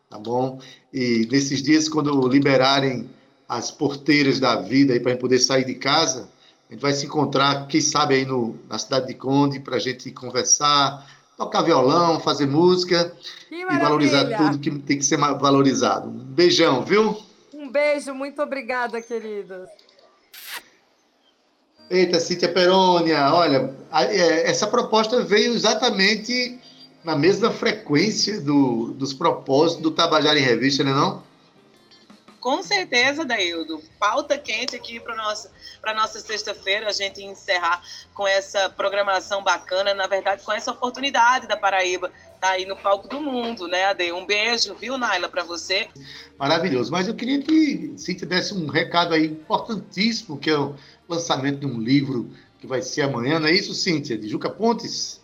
Tá 0.08 0.18
bom? 0.18 0.60
E 0.92 1.26
nesses 1.30 1.60
dias, 1.60 1.88
quando 1.88 2.26
liberarem 2.28 3.10
as 3.48 3.70
porteiras 3.70 4.38
da 4.38 4.56
vida 4.56 4.98
para 5.00 5.10
a 5.10 5.12
gente 5.12 5.20
poder 5.20 5.40
sair 5.40 5.64
de 5.64 5.74
casa, 5.74 6.30
a 6.68 6.72
gente 6.72 6.82
vai 6.82 6.92
se 6.92 7.06
encontrar, 7.06 7.66
quem 7.66 7.80
sabe, 7.80 8.14
aí 8.14 8.24
no, 8.26 8.58
na 8.68 8.78
cidade 8.78 9.06
de 9.06 9.14
Conde, 9.14 9.58
para 9.58 9.76
a 9.76 9.78
gente 9.78 10.10
conversar, 10.10 11.06
tocar 11.36 11.62
violão, 11.62 12.20
fazer 12.20 12.46
música 12.46 13.12
e 13.50 13.64
valorizar 13.64 14.24
tudo 14.36 14.58
que 14.58 14.70
tem 14.70 14.98
que 14.98 15.04
ser 15.04 15.16
valorizado. 15.16 16.08
Um 16.08 16.12
beijão, 16.12 16.84
viu? 16.84 17.16
Um 17.54 17.70
beijo, 17.70 18.12
muito 18.12 18.42
obrigada, 18.42 19.00
queridos. 19.00 19.68
Eita, 21.88 22.20
Cíntia 22.20 22.50
Perônia, 22.50 23.32
olha, 23.32 23.74
é, 23.92 24.50
essa 24.50 24.66
proposta 24.66 25.22
veio 25.22 25.54
exatamente 25.54 26.58
na 27.02 27.16
mesma 27.16 27.50
frequência 27.50 28.40
do, 28.42 28.92
dos 28.92 29.14
propósitos 29.14 29.82
do 29.82 29.90
Tabajara 29.90 30.38
em 30.38 30.42
Revista, 30.42 30.84
não 30.84 30.90
é 30.90 30.94
não? 30.94 31.27
Com 32.40 32.62
certeza, 32.62 33.24
Daildo. 33.24 33.82
Pauta 33.98 34.38
quente 34.38 34.76
aqui 34.76 35.00
para 35.00 35.16
nossa 35.16 35.50
para 35.80 35.94
nossa 35.94 36.20
sexta-feira, 36.20 36.88
a 36.88 36.92
gente 36.92 37.22
encerrar 37.22 37.82
com 38.12 38.26
essa 38.26 38.68
programação 38.68 39.42
bacana, 39.42 39.94
na 39.94 40.06
verdade, 40.06 40.42
com 40.42 40.52
essa 40.52 40.72
oportunidade 40.72 41.46
da 41.46 41.56
Paraíba 41.56 42.10
tá 42.40 42.50
aí 42.50 42.66
no 42.66 42.76
palco 42.76 43.08
do 43.08 43.20
mundo, 43.20 43.66
né, 43.66 43.84
Ade? 43.84 44.12
Um 44.12 44.24
beijo, 44.24 44.74
viu, 44.74 44.96
Naila, 44.96 45.28
para 45.28 45.42
você. 45.42 45.88
Maravilhoso. 46.38 46.90
Mas 46.90 47.08
eu 47.08 47.14
queria 47.14 47.42
que 47.42 47.92
Cíntia 47.96 48.26
desse 48.26 48.54
um 48.54 48.66
recado 48.66 49.14
aí 49.14 49.26
importantíssimo, 49.26 50.38
que 50.38 50.50
é 50.50 50.58
o 50.58 50.74
lançamento 51.08 51.60
de 51.60 51.66
um 51.66 51.80
livro 51.80 52.30
que 52.60 52.66
vai 52.66 52.82
ser 52.82 53.02
amanhã, 53.02 53.38
não 53.38 53.48
é 53.48 53.52
isso, 53.52 53.74
Cíntia? 53.74 54.16
De 54.16 54.28
Juca 54.28 54.50
Pontes? 54.50 55.20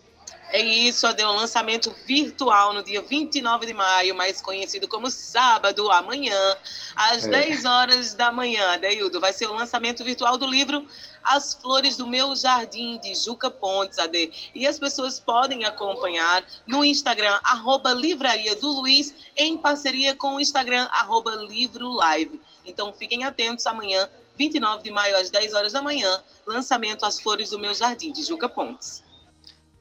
É 0.55 0.63
isso, 0.63 1.13
deu 1.15 1.31
um 1.31 1.35
lançamento 1.35 1.93
virtual 2.07 2.73
no 2.73 2.81
dia 2.81 3.03
29 3.03 3.67
de 3.67 3.75
maio, 3.75 4.15
mais 4.15 4.41
conhecido 4.41 4.87
como 4.87 5.11
sábado, 5.11 5.91
amanhã, 5.91 6.57
às 6.95 7.27
é. 7.27 7.29
10 7.29 7.65
horas 7.65 8.15
da 8.15 8.31
manhã, 8.31 8.79
Deildo. 8.79 9.21
Vai 9.21 9.33
ser 9.33 9.49
o 9.49 9.55
lançamento 9.55 10.05
virtual 10.05 10.39
do 10.39 10.47
livro 10.47 10.87
As 11.25 11.55
Flores 11.55 11.97
do 11.97 12.07
Meu 12.07 12.37
Jardim, 12.37 13.01
de 13.01 13.17
Juca 13.17 13.51
Pontes, 13.51 13.99
AD. 13.99 14.31
E 14.55 14.65
as 14.65 14.79
pessoas 14.79 15.19
podem 15.19 15.65
acompanhar 15.65 16.47
no 16.69 16.85
Instagram, 16.85 17.37
arroba 17.43 17.93
Livraria 17.93 18.55
do 18.55 18.69
Luiz, 18.69 19.13
em 19.37 19.59
parceria 19.59 20.15
com 20.15 20.37
o 20.37 20.41
Instagram, 20.41 20.87
arroba 20.93 21.33
Livro 21.35 21.91
Live. 21.95 22.41
Então 22.65 22.93
fiquem 22.93 23.25
atentos 23.25 23.67
amanhã, 23.67 24.09
29 24.39 24.85
de 24.85 24.93
maio, 24.93 25.17
às 25.17 25.31
10 25.31 25.53
horas 25.53 25.73
da 25.73 25.83
manhã, 25.83 26.23
lançamento 26.47 27.05
As 27.05 27.19
Flores 27.19 27.51
do 27.51 27.59
Meu 27.59 27.75
Jardim, 27.75 28.13
de 28.13 28.23
Juca 28.23 28.49
Pontes. 28.49 29.04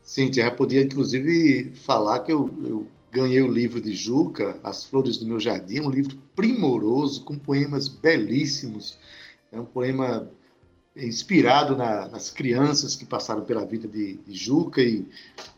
Cíntia, 0.03 0.43
já 0.43 0.51
podia 0.51 0.81
inclusive 0.81 1.71
falar 1.75 2.19
que 2.19 2.31
eu, 2.31 2.49
eu, 2.63 2.87
ganhei 3.11 3.41
o 3.41 3.51
livro 3.51 3.79
de 3.79 3.93
Juca, 3.93 4.59
As 4.63 4.83
Flores 4.83 5.17
do 5.17 5.25
Meu 5.25 5.39
Jardim, 5.39 5.79
um 5.81 5.89
livro 5.89 6.17
primoroso, 6.35 7.23
com 7.23 7.37
poemas 7.37 7.87
belíssimos. 7.87 8.97
É 9.51 9.59
um 9.59 9.65
poema 9.65 10.27
inspirado 10.95 11.77
na, 11.77 12.07
nas 12.07 12.31
crianças 12.31 12.95
que 12.95 13.05
passaram 13.05 13.43
pela 13.45 13.65
vida 13.65 13.87
de, 13.87 14.15
de 14.17 14.33
Juca. 14.33 14.81
E, 14.81 15.05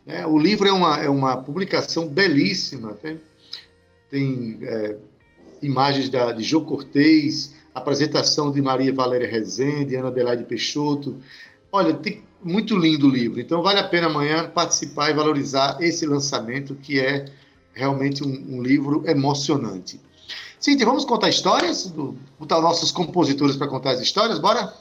né, 0.05 0.27
o 0.27 0.38
livro 0.38 0.67
é 0.67 0.71
uma, 0.71 0.97
é 0.99 1.10
uma 1.10 1.38
publicação 1.38 2.08
belíssima, 2.08 2.93
tem, 2.93 3.21
tem 4.10 4.60
é, 4.62 4.97
imagens 5.62 6.10
da, 6.10 6.34
de 6.34 6.43
Jô 6.43 6.62
Cortez, 6.62 7.55
apresentação 7.73 8.51
de 8.51 8.62
Maria 8.62 8.93
Valéria 8.93 9.29
Rezende, 9.29 9.95
Ana 9.95 10.10
Adelaide 10.10 10.43
Peixoto. 10.43 11.17
Olha, 11.71 11.93
tem 11.93 12.21
muito 12.43 12.78
lindo 12.78 13.08
o 13.08 13.10
livro. 13.10 13.39
Então 13.39 13.62
vale 13.62 13.80
a 13.80 13.88
pena 13.88 14.08
amanhã 14.08 14.50
participar 14.50 15.10
e 15.10 15.13
valorizar 15.13 15.78
esse 15.82 16.06
lançamento 16.06 16.76
que 16.76 17.00
é 17.00 17.26
realmente 17.74 18.24
um, 18.24 18.58
um 18.58 18.62
livro 18.62 19.04
emocionante. 19.08 20.00
Cíntia, 20.60 20.86
vamos 20.86 21.06
contar 21.06 21.30
histórias? 21.30 21.93
Botar 22.39 22.62
nossos 22.62 22.91
compositores 22.91 23.56
para 23.56 23.67
contar 23.67 23.91
as 23.91 24.02
histórias? 24.02 24.39
Bora? 24.39 24.74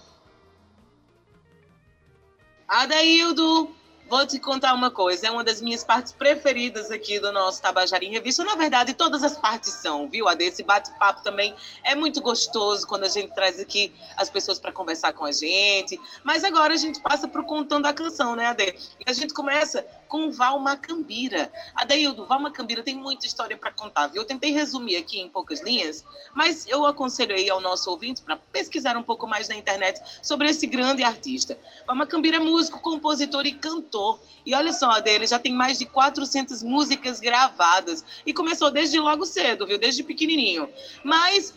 Adaildo, 2.67 3.69
Vou 4.07 4.27
te 4.27 4.39
contar 4.39 4.75
uma 4.75 4.91
coisa, 4.91 5.27
é 5.27 5.31
uma 5.31 5.43
das 5.43 5.63
minhas 5.63 5.83
partes 5.83 6.13
preferidas 6.13 6.91
aqui 6.91 7.19
do 7.19 7.33
nosso 7.33 7.63
Tabajara 7.63 8.05
em 8.05 8.11
Revista. 8.11 8.45
Na 8.45 8.55
verdade, 8.55 8.93
todas 8.93 9.23
as 9.23 9.37
partes 9.39 9.73
são, 9.73 10.09
viu? 10.09 10.29
A 10.29 10.35
desse 10.35 10.63
bate-papo 10.63 11.23
também 11.23 11.55
é 11.83 11.95
muito 11.95 12.21
gostoso 12.21 12.87
quando 12.87 13.05
a 13.05 13.09
gente 13.09 13.35
traz 13.35 13.59
aqui 13.59 13.95
as 14.17 14.29
pessoas 14.29 14.59
para 14.59 14.73
conversar 14.73 15.15
com 15.15 15.25
a 15.25 15.33
gente. 15.33 15.99
Mas 16.23 16.45
agora 16.45 16.75
a 16.75 16.77
gente 16.77 17.01
passa 17.01 17.27
para 17.27 17.41
o 17.41 17.47
Contando 17.47 17.87
a 17.87 17.95
Canção, 17.95 18.37
né, 18.37 18.47
Ade? 18.47 18.75
E 19.01 19.11
a 19.11 19.13
gente 19.13 19.33
começa 19.33 19.85
com 20.15 20.31
Val 20.31 20.61
Macambira. 20.61 21.51
Adeildo, 21.75 22.25
Val 22.25 22.39
Macambira 22.39 22.85
tem 22.85 22.95
muita 22.95 23.27
história 23.27 23.57
para 23.57 23.73
contar, 23.73 24.07
viu? 24.07 24.23
Eu 24.23 24.25
tentei 24.25 24.53
resumir 24.53 24.95
aqui 24.95 25.19
em 25.19 25.29
poucas 25.29 25.61
linhas, 25.61 26.05
mas 26.33 26.69
eu 26.69 26.87
aconselho 26.87 27.35
aí 27.35 27.51
ao 27.51 27.61
nosso 27.61 27.91
ouvinte 27.91 28.23
para 28.23 28.37
pesquisar 28.37 28.97
um 28.97 29.03
pouco 29.03 29.27
mais 29.27 29.49
na 29.49 29.57
internet 29.57 30.01
sobre 30.23 30.49
esse 30.49 30.69
grande 30.69 31.03
artista. 31.03 31.59
Val 31.85 31.97
Macambira 31.97 32.37
é 32.37 32.39
músico, 32.39 32.79
compositor 32.79 33.45
e 33.45 33.55
cantor. 33.55 34.21
E 34.47 34.55
olha 34.55 34.73
só, 34.73 35.01
dele 35.01 35.27
já 35.27 35.41
tem 35.41 35.53
mais 35.53 35.81
de 35.81 35.85
400 35.85 36.63
músicas 36.63 37.19
gravadas 37.19 38.05
e 38.25 38.33
começou 38.33 38.71
desde 38.71 39.01
logo 39.01 39.27
cedo, 39.27 39.67
viu? 39.67 39.79
Desde 39.79 40.05
pequenininho. 40.05 40.69
Mas 41.03 41.53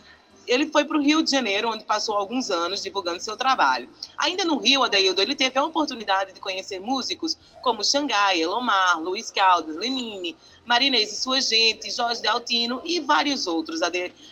ele 0.48 0.66
foi 0.66 0.84
para 0.84 0.96
o 0.96 1.00
Rio 1.00 1.22
de 1.22 1.30
Janeiro, 1.30 1.70
onde 1.70 1.84
passou 1.84 2.16
alguns 2.16 2.50
anos 2.50 2.82
divulgando 2.82 3.20
seu 3.20 3.36
trabalho. 3.36 3.88
Ainda 4.16 4.44
no 4.44 4.56
Rio, 4.56 4.82
Adaildo, 4.82 5.20
ele 5.20 5.34
teve 5.34 5.58
a 5.58 5.64
oportunidade 5.64 6.32
de 6.32 6.40
conhecer 6.40 6.80
músicos 6.80 7.36
como 7.62 7.84
Xangai, 7.84 8.40
Elomar, 8.40 9.00
Luiz 9.00 9.30
Caldas, 9.30 9.76
Lenine, 9.76 10.36
Marinês 10.64 11.12
e 11.12 11.16
sua 11.16 11.40
gente, 11.40 11.90
Jorge 11.90 12.22
Daltino 12.22 12.80
e 12.84 13.00
vários 13.00 13.46
outros. 13.46 13.80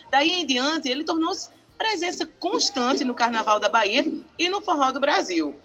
Daí 0.09 0.31
em 0.31 0.45
diante, 0.45 0.89
ele 0.89 1.03
tornou-se 1.03 1.49
presença 1.77 2.25
constante 2.25 3.03
no 3.03 3.13
Carnaval 3.13 3.59
da 3.59 3.69
Bahia 3.69 4.05
e 4.37 4.49
no 4.49 4.61
Forró 4.61 4.91
do 4.91 4.99
Brasil. 4.99 5.55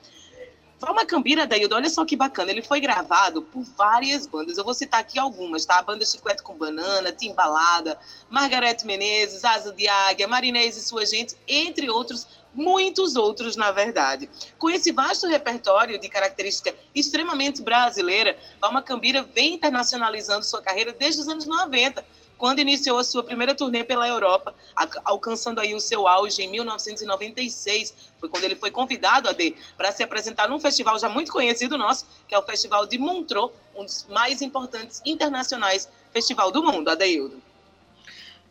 Forma 0.85 1.07
Cambira, 1.07 1.47
Daildo, 1.47 1.77
olha 1.77 1.88
só 1.88 2.05
que 2.05 2.16
bacana. 2.16 2.51
Ele 2.51 2.61
foi 2.61 2.81
gravado 2.81 3.40
por 3.40 3.62
várias 3.62 4.27
bandas. 4.27 4.59
Eu 4.59 4.64
vou 4.64 4.75
citar 4.75 4.99
aqui 4.99 5.16
algumas, 5.16 5.64
tá? 5.64 5.79
A 5.79 5.83
banda 5.83 6.05
Chiclete 6.05 6.42
com 6.42 6.57
Banana, 6.57 7.12
Timbalada, 7.12 7.97
Margarete 8.29 8.85
Menezes, 8.85 9.45
Asa 9.45 9.73
de 9.73 9.87
Águia, 9.87 10.27
Marinês 10.27 10.77
e 10.77 10.83
sua 10.83 11.07
gente, 11.07 11.37
entre 11.47 11.88
outros, 11.88 12.27
muitos 12.53 13.14
outros, 13.14 13.55
na 13.55 13.71
verdade. 13.71 14.29
Com 14.59 14.71
esse 14.71 14.90
vasto 14.90 15.29
repertório 15.29 16.01
de 16.01 16.09
característica 16.09 16.75
extremamente 16.92 17.62
brasileira, 17.62 18.37
Palma 18.61 18.83
Cambira 18.83 19.23
vem 19.23 19.55
internacionalizando 19.55 20.45
sua 20.45 20.61
carreira 20.61 20.92
desde 20.92 21.21
os 21.21 21.29
anos 21.29 21.47
90 21.47 22.05
quando 22.42 22.59
iniciou 22.59 22.98
a 22.98 23.05
sua 23.05 23.22
primeira 23.22 23.55
turnê 23.55 23.85
pela 23.85 24.09
Europa, 24.09 24.52
alcançando 25.05 25.61
aí 25.61 25.76
o 25.76 25.81
seu 25.81 26.09
auge 26.09 26.42
em 26.42 26.50
1996. 26.50 27.94
Foi 28.18 28.28
quando 28.28 28.42
ele 28.42 28.57
foi 28.57 28.68
convidado 28.68 29.28
a 29.28 29.35
para 29.76 29.92
se 29.92 30.02
apresentar 30.02 30.48
num 30.48 30.59
festival 30.59 30.98
já 30.98 31.09
muito 31.09 31.31
conhecido 31.31 31.78
nosso, 31.78 32.05
que 32.26 32.35
é 32.35 32.38
o 32.40 32.42
Festival 32.42 32.85
de 32.85 32.98
Montreux, 32.98 33.52
um 33.76 33.85
dos 33.85 34.09
mais 34.11 34.42
importantes 34.42 35.00
internacionais 35.07 35.88
festival 36.12 36.50
do 36.50 36.64
mundo, 36.64 36.88
Adeildo. 36.88 37.40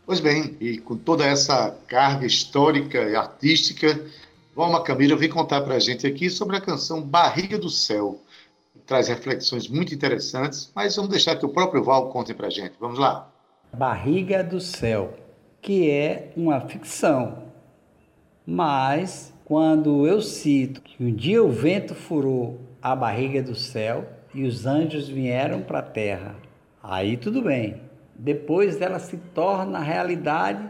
Pois 0.05 0.21
bem, 0.21 0.55
e 0.61 0.77
com 0.77 0.95
toda 0.95 1.25
essa 1.25 1.75
carga 1.85 2.25
histórica 2.25 2.97
e 2.97 3.15
artística, 3.17 4.09
Valma 4.55 4.81
Camila 4.85 5.17
vem 5.17 5.27
contar 5.27 5.59
para 5.63 5.75
a 5.75 5.79
gente 5.79 6.07
aqui 6.07 6.29
sobre 6.29 6.55
a 6.55 6.61
canção 6.61 7.01
Barriga 7.01 7.57
do 7.57 7.69
Céu. 7.69 8.21
Traz 8.85 9.09
reflexões 9.09 9.67
muito 9.67 9.93
interessantes, 9.93 10.71
mas 10.73 10.95
vamos 10.95 11.11
deixar 11.11 11.35
que 11.35 11.45
o 11.45 11.49
próprio 11.49 11.83
Val 11.83 12.09
conte 12.09 12.33
para 12.33 12.47
a 12.47 12.49
gente. 12.49 12.75
Vamos 12.79 12.97
lá. 12.97 13.30
Barriga 13.73 14.43
do 14.43 14.59
Céu, 14.59 15.13
que 15.61 15.89
é 15.89 16.31
uma 16.35 16.59
ficção. 16.59 17.43
Mas 18.45 19.33
quando 19.45 20.05
eu 20.05 20.21
cito 20.21 20.81
que 20.81 21.01
um 21.03 21.13
dia 21.13 21.41
o 21.43 21.49
vento 21.49 21.95
furou 21.95 22.59
a 22.81 22.95
barriga 22.95 23.41
do 23.41 23.55
céu 23.55 24.07
e 24.33 24.43
os 24.43 24.65
anjos 24.65 25.07
vieram 25.07 25.61
para 25.61 25.79
a 25.79 25.83
terra, 25.83 26.35
aí 26.81 27.15
tudo 27.15 27.41
bem. 27.41 27.81
Depois 28.15 28.81
ela 28.81 28.99
se 28.99 29.17
torna 29.17 29.79
realidade, 29.79 30.69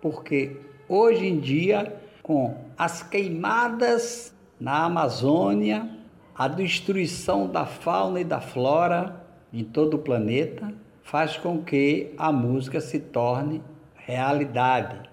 porque 0.00 0.56
hoje 0.88 1.26
em 1.26 1.38
dia, 1.38 2.00
com 2.22 2.56
as 2.76 3.02
queimadas 3.02 4.34
na 4.58 4.84
Amazônia, 4.84 5.88
a 6.34 6.48
destruição 6.48 7.46
da 7.46 7.66
fauna 7.66 8.20
e 8.20 8.24
da 8.24 8.40
flora 8.40 9.24
em 9.52 9.62
todo 9.62 9.94
o 9.94 9.98
planeta, 9.98 10.72
faz 11.10 11.36
com 11.36 11.60
que 11.60 12.14
a 12.16 12.30
música 12.30 12.80
se 12.80 13.00
torne 13.00 13.60
realidade. 13.96 15.10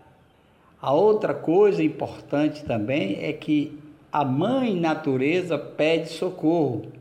A 0.80 0.94
outra 0.94 1.34
coisa 1.34 1.84
importante 1.84 2.64
também 2.64 3.18
é 3.24 3.34
que 3.34 3.80
a 4.12 4.24
mãe 4.24 4.80
natureza 4.80 5.58
pede 5.58 6.10
socorro. 6.10 6.92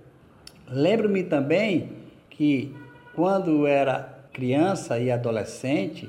Lembro-me 0.67 1.23
também 1.23 1.93
que 2.31 2.75
quando 3.15 3.67
era 3.67 4.19
criança 4.33 4.99
e 4.99 5.11
adolescente, 5.11 6.09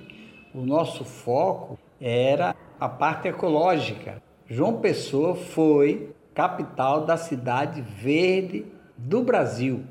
o 0.56 0.62
nosso 0.62 1.04
foco 1.04 1.78
era 2.00 2.56
a 2.80 2.88
parte 2.88 3.28
ecológica. 3.28 4.24
João 4.48 4.80
Pessoa 4.80 5.36
foi 5.36 6.16
capital 6.34 7.06
da 7.06 7.18
cidade 7.18 7.82
verde 7.82 8.66
do 8.98 9.22
Brasil. 9.22 9.84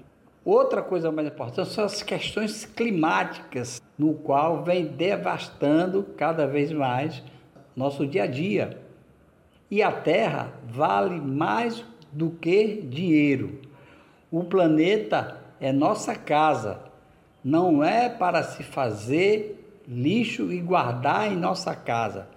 Outra 0.47 0.81
coisa 0.81 1.11
mais 1.11 1.27
importante 1.27 1.71
são 1.71 1.85
as 1.85 2.05
questões 2.05 2.65
climáticas, 2.65 3.83
no 3.99 4.15
qual 4.15 4.63
vem 4.63 4.87
devastando 4.87 6.05
cada 6.17 6.47
vez 6.47 6.71
mais 6.71 7.21
nosso 7.75 8.07
dia 8.07 8.23
a 8.23 8.27
dia. 8.29 8.81
E 9.69 9.83
a 9.83 9.91
Terra 9.91 10.53
vale 10.65 11.21
mais 11.21 11.85
do 12.13 12.31
que 12.31 12.81
dinheiro. 12.81 13.61
O 14.31 14.45
planeta 14.45 15.37
é 15.61 15.73
nossa 15.73 16.15
casa, 16.15 16.79
não 17.43 17.83
é 17.83 18.09
para 18.09 18.45
se 18.45 18.63
fazer 18.63 19.83
lixo 19.89 20.53
e 20.53 20.61
guardar 20.61 21.27
em 21.27 21.35
nossa 21.35 21.75
casa. 21.75 22.29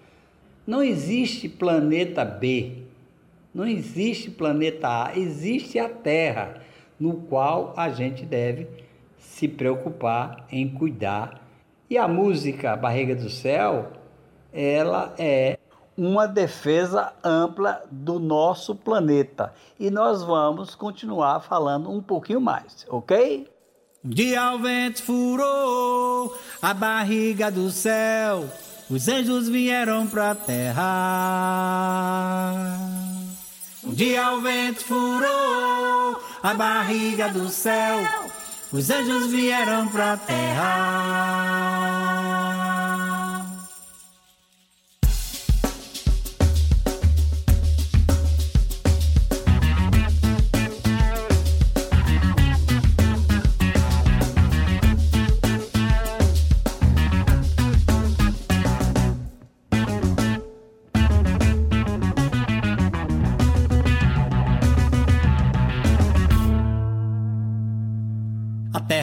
Não 0.66 0.82
existe 0.82 1.48
planeta 1.48 2.26
B, 2.26 2.86
não 3.54 3.68
existe 3.68 4.32
planeta 4.32 4.88
A, 4.88 5.16
existe 5.16 5.78
a 5.78 5.88
Terra 5.88 6.69
no 7.00 7.14
qual 7.14 7.74
a 7.78 7.90
gente 7.90 8.26
deve 8.26 8.68
se 9.18 9.48
preocupar 9.48 10.46
em 10.52 10.68
cuidar. 10.68 11.42
E 11.90 11.98
a 11.98 12.08
música 12.08 12.76
Barriga 12.76 13.16
do 13.16 13.30
Céu, 13.30 13.94
ela 14.52 15.14
é 15.18 15.58
uma 15.98 16.28
defesa 16.28 17.14
ampla 17.24 17.84
do 17.92 18.20
nosso 18.20 18.76
planeta. 18.76 19.54
E 19.80 19.90
nós 19.92 20.24
vamos 20.24 20.76
continuar 20.76 21.42
falando 21.42 21.92
um 21.92 22.02
pouquinho 22.02 22.40
mais, 22.40 22.86
ok? 22.90 23.48
Um 24.04 24.10
dia 24.10 24.54
o 24.54 24.60
vento 24.60 25.04
furou 25.04 26.34
a 26.62 26.74
barriga 26.74 27.52
do 27.52 27.70
céu, 27.70 28.46
os 28.90 29.10
anjos 29.10 29.50
vieram 29.50 30.08
pra 30.08 30.34
terra. 30.34 30.86
Um 33.82 33.94
dia 33.94 34.34
o 34.34 34.42
vento 34.42 34.84
furou 34.84 36.22
a 36.44 36.54
barriga 36.54 37.30
do 37.30 37.48
céu, 37.48 38.00
os 38.72 38.90
anjos 38.90 39.28
vieram 39.28 39.88
pra 39.88 40.18
terra. 40.18 42.09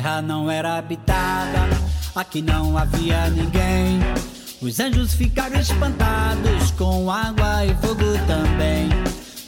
Terra 0.07 0.23
não 0.23 0.49
era 0.49 0.77
habitada, 0.77 1.69
aqui 2.15 2.41
não 2.41 2.79
havia 2.79 3.29
ninguém. 3.29 3.99
Os 4.63 4.79
anjos 4.79 5.15
ficaram 5.15 5.59
espantados 5.59 6.71
com 6.79 7.11
água 7.11 7.65
e 7.65 7.75
fogo 7.85 8.13
também. 8.29 8.89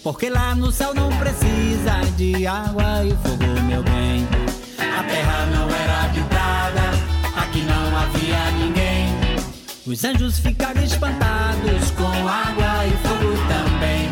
Porque 0.03 0.29
lá 0.29 0.57
no 0.57 0.73
céu 0.73 0.93
não 0.93 1.11
precisa 1.11 2.01
de 2.17 2.45
água 2.45 3.05
e 3.05 3.11
fogo, 3.23 3.61
meu 3.69 3.85
bem. 3.85 4.27
A 4.81 5.05
terra 5.05 5.47
não 5.47 5.71
era 5.71 6.05
habitada, 6.07 7.41
aqui 7.41 7.63
não 7.63 7.97
havia 7.97 8.51
ninguém. 8.59 9.15
Os 9.87 10.05
anjos 10.05 10.41
ficaram 10.41 10.83
espantados 10.83 11.91
com 11.93 12.29
água 12.29 12.85
e 12.85 12.91
fogo 13.07 13.33
também. 13.47 14.11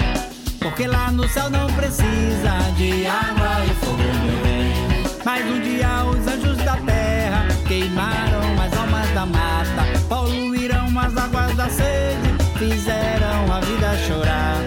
Porque 0.61 0.87
lá 0.87 1.11
no 1.11 1.29
céu 1.29 1.51
não 1.51 1.67
precisa 1.73 2.71
de 2.77 3.05
água 3.05 3.65
e 3.65 3.75
fogo, 3.85 4.26
Mas 5.27 5.45
um 5.45 5.59
dia 5.59 6.05
os 6.05 6.25
anjos 6.25 6.57
da 6.59 6.77
terra 6.77 7.49
queimaram 7.67 8.63
as 8.65 8.73
almas 8.79 9.11
da 9.11 9.27
mata, 9.27 9.83
poluíram 10.09 10.87
as 11.01 11.17
águas 11.17 11.57
da 11.57 11.69
sede, 11.69 12.29
fizeram 12.57 13.53
a 13.53 13.59
vida 13.59 13.97
chorar. 14.07 14.63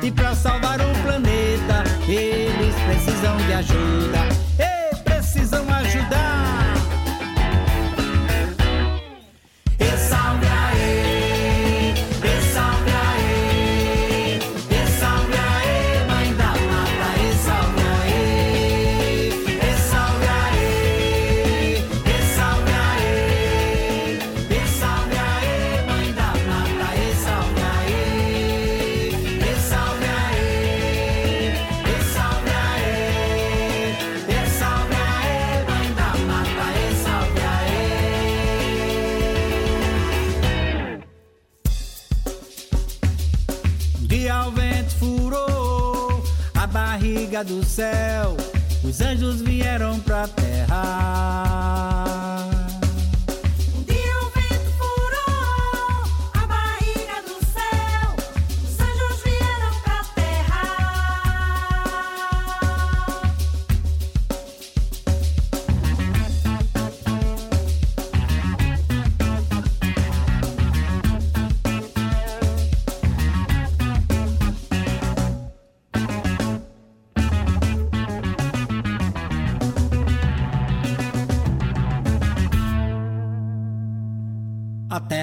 E 0.00 0.08
para 0.12 0.36
salvar 0.36 0.80
o 0.80 1.02
planeta, 1.02 1.82
eles 2.06 2.76
precisam 2.86 3.36
de 3.38 3.52
ajuda. 3.54 4.41
O 44.46 44.50
vento 44.50 44.94
furou 44.96 46.22
a 46.54 46.66
barriga 46.66 47.44
do 47.44 47.64
céu, 47.64 48.36
os 48.82 49.00
anjos 49.00 49.40
vieram 49.40 49.98
pra 50.00 50.26
terra. 50.28 51.62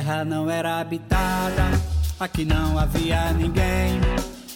Terra 0.10 0.26
não 0.26 0.50
era 0.50 0.80
habitada, 0.80 1.70
aqui 2.20 2.44
não 2.44 2.80
havia 2.80 3.32
ninguém. 3.34 4.02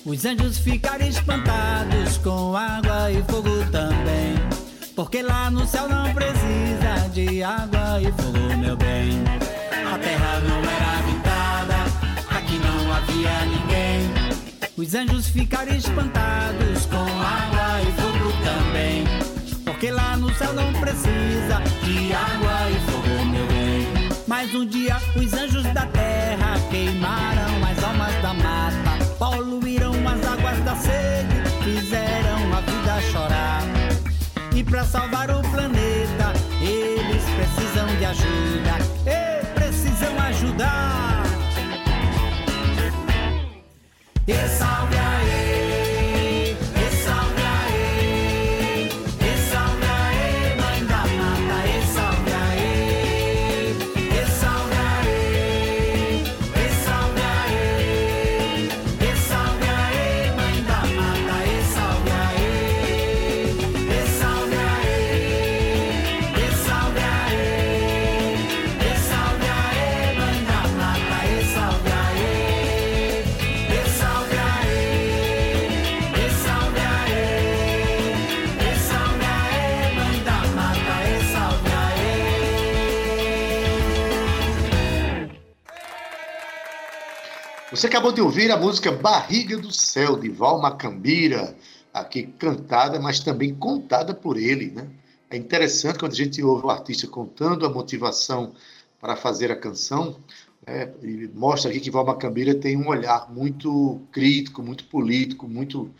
Os 0.04 0.26
anjos 0.26 0.58
ficaram 0.58 1.06
espantados 1.06 2.18
com 2.18 2.58
água 2.58 3.12
e 3.12 3.22
fogo 3.32 3.64
também. 3.72 4.34
Porque 4.96 5.22
lá 5.22 5.52
no 5.52 5.68
céu 5.68 5.88
não 5.88 6.12
precisa 6.12 7.08
de 7.14 7.44
água 7.44 8.02
e 8.02 8.12
fogo, 8.14 8.58
meu 8.58 8.76
bem. 8.76 9.24
A 9.94 9.98
terra 10.00 10.40
não 10.40 10.58
era 10.58 10.98
habitada, 10.98 12.36
aqui 12.36 12.58
não 12.58 12.92
havia 12.92 13.46
ninguém. 13.46 14.12
Os 14.76 14.96
anjos 14.96 15.28
ficaram 15.28 15.76
espantados 15.76 16.88
com 16.88 16.98
água 16.98 17.80
e 17.84 17.92
fogo 18.02 18.34
também. 18.44 19.04
Porque 19.64 19.92
lá 19.92 20.18
no 20.18 20.34
céu 20.34 20.52
não 20.54 20.74
precisa 20.74 21.62
de 21.84 22.12
água 22.12 22.72
e 22.72 22.92
fogo. 22.92 23.03
Mas 24.36 24.52
um 24.56 24.66
dia 24.66 24.98
os 25.16 25.32
anjos 25.32 25.62
da 25.76 25.86
terra 25.86 26.56
queimaram 26.72 27.64
as 27.72 27.84
almas 27.84 28.16
da 28.16 28.34
mata, 28.34 29.06
poluíram 29.20 29.94
as 30.08 30.26
águas 30.26 30.60
da 30.64 30.76
sede, 30.76 31.36
fizeram 31.64 32.52
a 32.52 32.62
vida 32.62 33.02
chorar. 33.12 33.62
E 34.56 34.64
pra 34.64 34.84
salvar 34.86 35.30
o 35.30 35.40
planeta, 35.52 36.34
eles 36.60 37.24
precisam 37.36 37.86
de 38.00 38.06
ajuda, 38.06 38.80
e 39.06 39.46
precisam 39.54 40.20
ajudar. 40.20 41.13
Você 87.84 87.88
acabou 87.88 88.14
de 88.14 88.22
ouvir 88.22 88.50
a 88.50 88.56
música 88.56 88.94
Barriga 88.94 89.58
do 89.58 89.70
Céu, 89.70 90.18
de 90.18 90.30
Val 90.30 90.62
Macambira, 90.62 91.54
aqui 91.94 92.24
cantada, 92.24 92.98
mas 92.98 93.20
também 93.20 93.54
contada 93.54 94.14
por 94.14 94.38
ele. 94.38 94.72
Né? 94.72 94.88
É 95.30 95.36
interessante 95.36 96.00
quando 96.00 96.14
a 96.14 96.16
gente 96.16 96.42
ouve 96.42 96.66
o 96.66 96.70
artista 96.70 97.08
contando 97.08 97.66
a 97.66 97.70
motivação 97.70 98.54
para 99.02 99.18
fazer 99.18 99.52
a 99.52 99.56
canção, 99.58 100.16
né? 100.66 100.94
mostra 101.34 101.70
aqui 101.70 101.82
que 101.82 101.92
Val 101.92 102.06
Macambira 102.06 102.56
tem 102.56 102.78
um 102.78 102.88
olhar 102.88 103.30
muito 103.30 104.00
crítico, 104.14 104.64
muito 104.64 104.86
político, 104.86 105.46
muito 105.46 105.92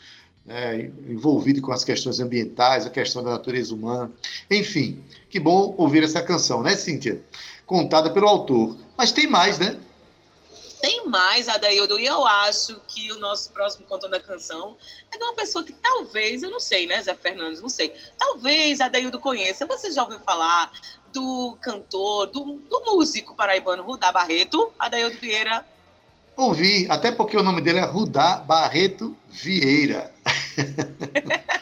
né, 0.46 0.90
envolvido 1.06 1.62
com 1.62 1.74
as 1.74 1.84
questões 1.84 2.22
ambientais, 2.22 2.86
a 2.86 2.90
questão 2.90 3.22
da 3.22 3.32
natureza 3.32 3.76
humana. 3.76 4.10
Enfim, 4.50 5.04
que 5.30 5.38
bom 5.38 5.76
ouvir 5.78 6.02
essa 6.02 6.22
canção, 6.22 6.64
né, 6.64 6.78
Cíntia? 6.78 7.22
Contada 7.66 8.10
pelo 8.10 8.30
autor. 8.30 8.78
Mas 8.98 9.12
tem 9.12 9.28
mais, 9.28 9.60
né? 9.60 9.78
Tem 10.84 11.08
mais, 11.08 11.48
Adaildo, 11.48 11.98
e 11.98 12.06
eu 12.06 12.28
acho 12.28 12.78
que 12.90 13.10
o 13.14 13.18
nosso 13.18 13.50
próximo 13.52 13.86
Contando 13.88 14.16
a 14.16 14.20
Canção 14.20 14.76
é 15.14 15.18
de 15.18 15.24
uma 15.24 15.34
pessoa 15.34 15.64
que 15.64 15.72
talvez, 15.72 16.44
eu 16.44 16.52
não 16.52 16.60
sei, 16.60 16.86
né, 16.86 17.02
Zé 17.02 17.16
Fernandes, 17.16 17.62
não 17.62 17.70
sei, 17.70 17.96
talvez 18.18 18.82
Adaildo 18.82 19.18
conheça. 19.18 19.66
Você 19.66 19.94
já 19.94 20.04
ouviu 20.04 20.20
falar 20.20 20.74
do 21.14 21.58
cantor, 21.62 22.26
do, 22.26 22.60
do 22.70 22.82
músico 22.86 23.34
paraibano 23.34 23.82
Rudá 23.82 24.12
Barreto, 24.12 24.74
Adaildo 24.78 25.18
Vieira? 25.20 25.66
Ouvi, 26.36 26.86
até 26.90 27.14
porque 27.14 27.38
o 27.38 27.44
nome 27.44 27.62
dele 27.62 27.80
é 27.80 27.86
Rudá 27.86 28.36
Barreto 28.36 29.16
Vieira. 29.30 30.14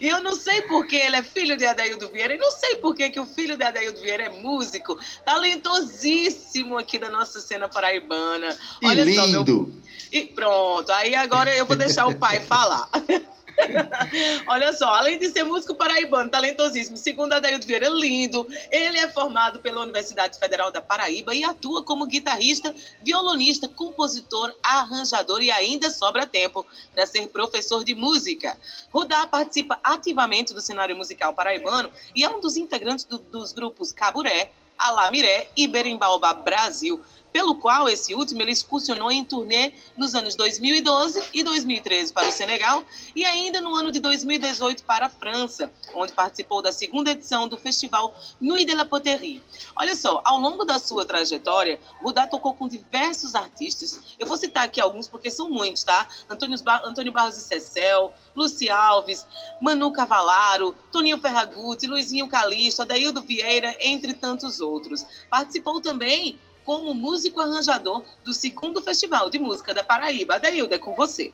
E 0.00 0.08
eu 0.08 0.22
não 0.22 0.34
sei 0.34 0.62
por 0.62 0.86
que 0.86 0.96
ele 0.96 1.16
é 1.16 1.22
filho 1.22 1.56
de 1.56 1.66
Adaildo 1.66 2.08
Vieira, 2.08 2.34
e 2.34 2.38
não 2.38 2.50
sei 2.50 2.76
por 2.76 2.94
que, 2.94 3.10
que 3.10 3.20
o 3.20 3.26
filho 3.26 3.56
de 3.56 3.64
Adaildo 3.64 4.00
Vieira 4.00 4.24
é 4.24 4.28
músico, 4.28 4.98
talentosíssimo 5.24 6.78
aqui 6.78 6.98
da 6.98 7.10
nossa 7.10 7.40
cena 7.40 7.68
paraibana. 7.68 8.56
E 8.82 8.86
Olha 8.86 9.04
lindo. 9.04 9.20
só, 9.20 9.26
meu... 9.44 9.72
E 10.12 10.22
pronto, 10.26 10.90
aí 10.92 11.14
agora 11.14 11.54
eu 11.54 11.66
vou 11.66 11.76
deixar 11.76 12.06
o 12.06 12.14
pai 12.14 12.40
falar. 12.40 12.88
Olha 14.46 14.72
só, 14.72 14.86
além 14.94 15.18
de 15.18 15.30
ser 15.30 15.44
músico 15.44 15.74
paraibano, 15.74 16.30
talentosíssimo, 16.30 16.96
segundo 16.96 17.32
Adaildo 17.32 17.66
Vieira, 17.66 17.88
lindo, 17.88 18.46
ele 18.70 18.98
é 18.98 19.08
formado 19.08 19.60
pela 19.60 19.80
Universidade 19.82 20.38
Federal 20.38 20.70
da 20.70 20.80
Paraíba 20.80 21.34
e 21.34 21.44
atua 21.44 21.82
como 21.82 22.06
guitarrista, 22.06 22.74
violonista, 23.02 23.68
compositor, 23.68 24.54
arranjador 24.62 25.42
e 25.42 25.50
ainda 25.50 25.90
sobra 25.90 26.26
tempo 26.26 26.66
para 26.94 27.06
ser 27.06 27.26
professor 27.28 27.84
de 27.84 27.94
música. 27.94 28.56
Rudá 28.92 29.26
participa 29.26 29.78
ativamente 29.82 30.54
do 30.54 30.60
cenário 30.60 30.96
musical 30.96 31.34
paraibano 31.34 31.90
e 32.14 32.24
é 32.24 32.28
um 32.28 32.40
dos 32.40 32.56
integrantes 32.56 33.04
do- 33.04 33.18
dos 33.18 33.52
grupos 33.52 33.92
Caburé, 33.92 34.50
Alamiré 34.78 35.48
e 35.56 35.66
Berimbaubá 35.66 36.34
Brasil, 36.34 37.02
pelo 37.32 37.54
qual 37.56 37.88
esse 37.88 38.14
último 38.14 38.42
ele 38.42 38.52
excursionou 38.52 39.10
em 39.10 39.24
turnê 39.24 39.72
nos 39.96 40.14
anos 40.14 40.34
2012 40.34 41.22
e 41.34 41.42
2013 41.42 42.12
para 42.12 42.28
o 42.28 42.32
Senegal 42.32 42.84
e 43.14 43.24
ainda 43.24 43.60
no 43.60 43.74
ano 43.74 43.92
de 43.92 44.00
2018 44.00 44.84
para 44.84 45.06
a 45.06 45.10
França, 45.10 45.70
onde 45.94 46.12
participou 46.12 46.62
da 46.62 46.72
segunda 46.72 47.10
edição 47.10 47.46
do 47.46 47.56
festival 47.56 48.14
Nuit 48.40 48.64
de 48.64 48.74
la 48.74 48.84
Poterie. 48.84 49.42
Olha 49.74 49.94
só, 49.94 50.20
ao 50.24 50.38
longo 50.38 50.64
da 50.64 50.78
sua 50.78 51.04
trajetória, 51.04 51.78
Rudá 52.00 52.26
tocou 52.26 52.54
com 52.54 52.68
diversos 52.68 53.34
artistas. 53.34 54.00
Eu 54.18 54.26
vou 54.26 54.36
citar 54.36 54.64
aqui 54.64 54.80
alguns 54.80 55.08
porque 55.08 55.30
são 55.30 55.50
muitos, 55.50 55.84
tá? 55.84 56.08
Antônio, 56.28 56.58
Antônio 56.84 57.12
Barros 57.12 57.36
e 57.36 57.40
Cecel, 57.42 58.12
Luci 58.34 58.68
Alves, 58.68 59.26
Manu 59.60 59.92
Cavalaro, 59.92 60.74
Toninho 60.92 61.18
Ferragutti, 61.18 61.86
Luizinho 61.86 62.28
Calixto, 62.28 62.82
Adaildo 62.82 63.22
Vieira, 63.22 63.76
entre 63.80 64.14
tantos 64.14 64.60
outros. 64.60 65.04
Participou 65.30 65.80
também 65.80 66.38
como 66.66 66.92
músico 66.92 67.40
arranjador 67.40 68.02
do 68.24 68.34
segundo 68.34 68.82
Festival 68.82 69.30
de 69.30 69.38
Música 69.38 69.72
da 69.72 69.84
Paraíba. 69.84 70.34
Adaildo, 70.34 70.74
é 70.74 70.78
com 70.78 70.96
você. 70.96 71.32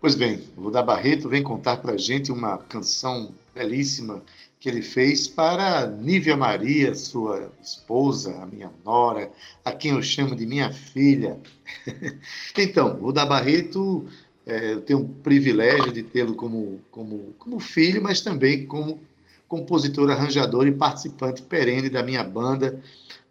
Pois 0.00 0.16
bem, 0.16 0.42
o 0.56 0.62
Rudá 0.62 0.82
Barreto 0.82 1.28
vem 1.28 1.44
contar 1.44 1.76
para 1.76 1.92
a 1.92 1.96
gente 1.96 2.32
uma 2.32 2.58
canção 2.58 3.32
belíssima 3.54 4.20
que 4.58 4.68
ele 4.68 4.82
fez 4.82 5.28
para 5.28 5.86
Nívia 5.86 6.36
Maria, 6.36 6.92
sua 6.92 7.52
esposa, 7.62 8.34
a 8.42 8.46
minha 8.46 8.70
nora, 8.84 9.30
a 9.64 9.70
quem 9.70 9.92
eu 9.92 10.02
chamo 10.02 10.34
de 10.34 10.44
minha 10.44 10.72
filha. 10.72 11.38
então, 12.58 12.96
o 12.96 13.04
Rudá 13.04 13.24
Barreto, 13.24 14.08
é, 14.44 14.72
eu 14.72 14.80
tenho 14.80 15.02
o 15.02 15.08
privilégio 15.08 15.92
de 15.92 16.02
tê-lo 16.02 16.34
como, 16.34 16.80
como, 16.90 17.32
como 17.38 17.60
filho, 17.60 18.02
mas 18.02 18.20
também 18.20 18.66
como 18.66 19.00
compositor, 19.46 20.10
arranjador 20.10 20.66
e 20.66 20.72
participante 20.72 21.42
perene 21.42 21.88
da 21.88 22.02
minha 22.02 22.22
banda, 22.22 22.80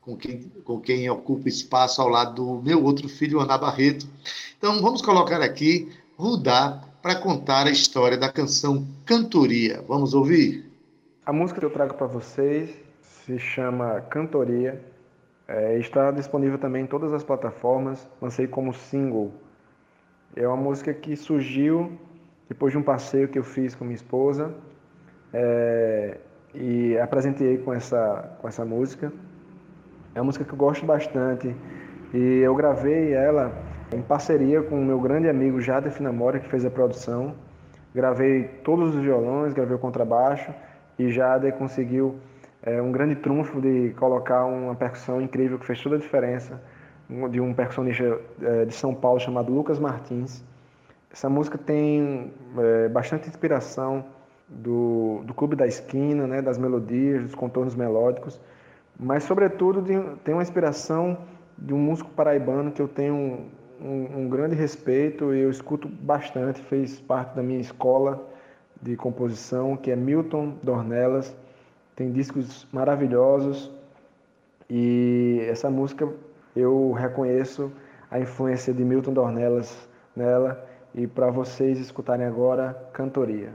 com 0.09 0.17
quem, 0.17 0.39
com 0.63 0.79
quem 0.79 1.09
ocupa 1.09 1.47
espaço 1.47 2.01
ao 2.01 2.07
lado 2.07 2.33
do 2.33 2.61
meu 2.61 2.83
outro 2.83 3.07
filho, 3.07 3.39
Ana 3.39 3.57
Barreto. 3.57 4.07
Então, 4.57 4.81
vamos 4.81 5.01
colocar 5.01 5.41
aqui 5.41 5.91
Rudá 6.17 6.81
para 7.01 7.15
contar 7.15 7.67
a 7.67 7.69
história 7.69 8.17
da 8.17 8.31
canção 8.31 8.87
Cantoria. 9.05 9.83
Vamos 9.87 10.13
ouvir? 10.13 10.65
A 11.25 11.31
música 11.31 11.59
que 11.59 11.65
eu 11.65 11.69
trago 11.69 11.93
para 11.93 12.07
vocês 12.07 12.71
se 13.01 13.37
chama 13.37 14.01
Cantoria. 14.01 14.83
É, 15.47 15.77
está 15.79 16.11
disponível 16.11 16.57
também 16.57 16.83
em 16.83 16.87
todas 16.87 17.13
as 17.13 17.23
plataformas. 17.23 18.07
Lancei 18.21 18.47
como 18.47 18.73
single. 18.73 19.31
É 20.35 20.47
uma 20.47 20.57
música 20.57 20.93
que 20.93 21.15
surgiu 21.15 21.97
depois 22.47 22.71
de 22.71 22.79
um 22.79 22.83
passeio 22.83 23.27
que 23.27 23.37
eu 23.37 23.43
fiz 23.43 23.75
com 23.75 23.83
minha 23.83 23.95
esposa 23.95 24.53
é, 25.31 26.17
e 26.53 26.97
apresentei 26.97 27.59
com 27.59 27.73
essa, 27.73 28.37
com 28.41 28.47
essa 28.47 28.65
música. 28.65 29.13
É 30.19 30.21
uma 30.21 30.25
música 30.25 30.43
que 30.43 30.51
eu 30.51 30.57
gosto 30.57 30.85
bastante 30.85 31.55
e 32.13 32.39
eu 32.39 32.53
gravei 32.53 33.13
ela 33.13 33.53
em 33.89 34.01
parceria 34.01 34.61
com 34.61 34.77
o 34.77 34.83
meu 34.83 34.99
grande 34.99 35.29
amigo 35.29 35.61
Jader 35.61 35.93
Finamora, 35.93 36.41
que 36.41 36.49
fez 36.49 36.65
a 36.65 36.69
produção. 36.69 37.35
Gravei 37.95 38.43
todos 38.61 38.93
os 38.93 39.01
violões, 39.01 39.53
gravei 39.53 39.77
o 39.77 39.79
contrabaixo 39.79 40.53
e 40.99 41.09
Jader 41.09 41.53
conseguiu 41.53 42.17
é, 42.61 42.81
um 42.81 42.91
grande 42.91 43.15
trunfo 43.15 43.61
de 43.61 43.91
colocar 43.97 44.43
uma 44.43 44.75
percussão 44.75 45.21
incrível 45.21 45.57
que 45.57 45.65
fez 45.65 45.81
toda 45.81 45.95
a 45.95 45.99
diferença 45.99 46.61
de 47.31 47.39
um 47.39 47.53
percussionista 47.53 48.19
é, 48.41 48.65
de 48.65 48.73
São 48.73 48.93
Paulo 48.93 49.21
chamado 49.21 49.53
Lucas 49.53 49.79
Martins. 49.79 50.43
Essa 51.09 51.29
música 51.29 51.57
tem 51.57 52.33
é, 52.57 52.89
bastante 52.89 53.29
inspiração 53.29 54.03
do, 54.49 55.21
do 55.23 55.33
Clube 55.33 55.55
da 55.55 55.65
Esquina, 55.65 56.27
né, 56.27 56.41
das 56.41 56.57
melodias, 56.57 57.23
dos 57.23 57.35
contornos 57.35 57.73
melódicos, 57.73 58.37
mas, 58.99 59.23
sobretudo, 59.23 59.81
de, 59.81 59.93
tem 60.23 60.33
uma 60.33 60.43
inspiração 60.43 61.17
de 61.57 61.73
um 61.73 61.77
músico 61.77 62.09
paraibano 62.11 62.71
que 62.71 62.81
eu 62.81 62.87
tenho 62.87 63.15
um, 63.15 63.49
um, 63.81 64.21
um 64.21 64.29
grande 64.29 64.55
respeito 64.55 65.33
e 65.33 65.39
eu 65.39 65.49
escuto 65.49 65.87
bastante, 65.87 66.61
fez 66.63 66.99
parte 66.99 67.35
da 67.35 67.41
minha 67.41 67.59
escola 67.59 68.27
de 68.81 68.95
composição, 68.95 69.77
que 69.77 69.89
é 69.89 69.95
Milton 69.95 70.55
Dornelas. 70.61 71.35
Tem 71.95 72.11
discos 72.11 72.67
maravilhosos 72.71 73.71
e 74.69 75.45
essa 75.49 75.69
música 75.69 76.07
eu 76.55 76.91
reconheço 76.91 77.71
a 78.11 78.19
influência 78.19 78.73
de 78.73 78.83
Milton 78.83 79.13
Dornelas 79.13 79.89
nela 80.15 80.65
e 80.93 81.07
para 81.07 81.29
vocês 81.29 81.79
escutarem 81.79 82.25
agora 82.25 82.73
Cantoria. 82.93 83.53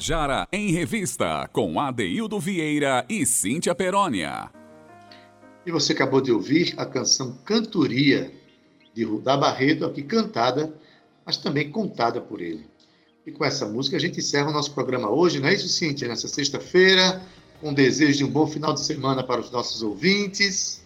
Tabajara 0.00 0.48
em 0.50 0.72
Revista, 0.72 1.46
com 1.52 1.78
Adeildo 1.78 2.40
Vieira 2.40 3.04
e 3.06 3.26
Cíntia 3.26 3.74
Perónia. 3.74 4.50
E 5.66 5.70
você 5.70 5.92
acabou 5.92 6.22
de 6.22 6.32
ouvir 6.32 6.72
a 6.78 6.86
canção 6.86 7.36
Cantoria, 7.44 8.32
de 8.94 9.04
Rudá 9.04 9.36
Barreto, 9.36 9.84
aqui 9.84 10.02
cantada, 10.02 10.72
mas 11.24 11.36
também 11.36 11.70
contada 11.70 12.18
por 12.18 12.40
ele. 12.40 12.66
E 13.26 13.30
com 13.30 13.44
essa 13.44 13.66
música 13.66 13.98
a 13.98 14.00
gente 14.00 14.20
encerra 14.20 14.48
o 14.48 14.52
nosso 14.54 14.72
programa 14.72 15.10
hoje, 15.10 15.38
não 15.38 15.48
é 15.48 15.52
isso, 15.52 15.68
Cíntia? 15.68 16.08
Nessa 16.08 16.28
sexta-feira, 16.28 17.22
com 17.60 17.74
desejo 17.74 18.16
de 18.16 18.24
um 18.24 18.30
bom 18.30 18.46
final 18.46 18.72
de 18.72 18.82
semana 18.82 19.22
para 19.22 19.42
os 19.42 19.50
nossos 19.50 19.82
ouvintes. 19.82 20.82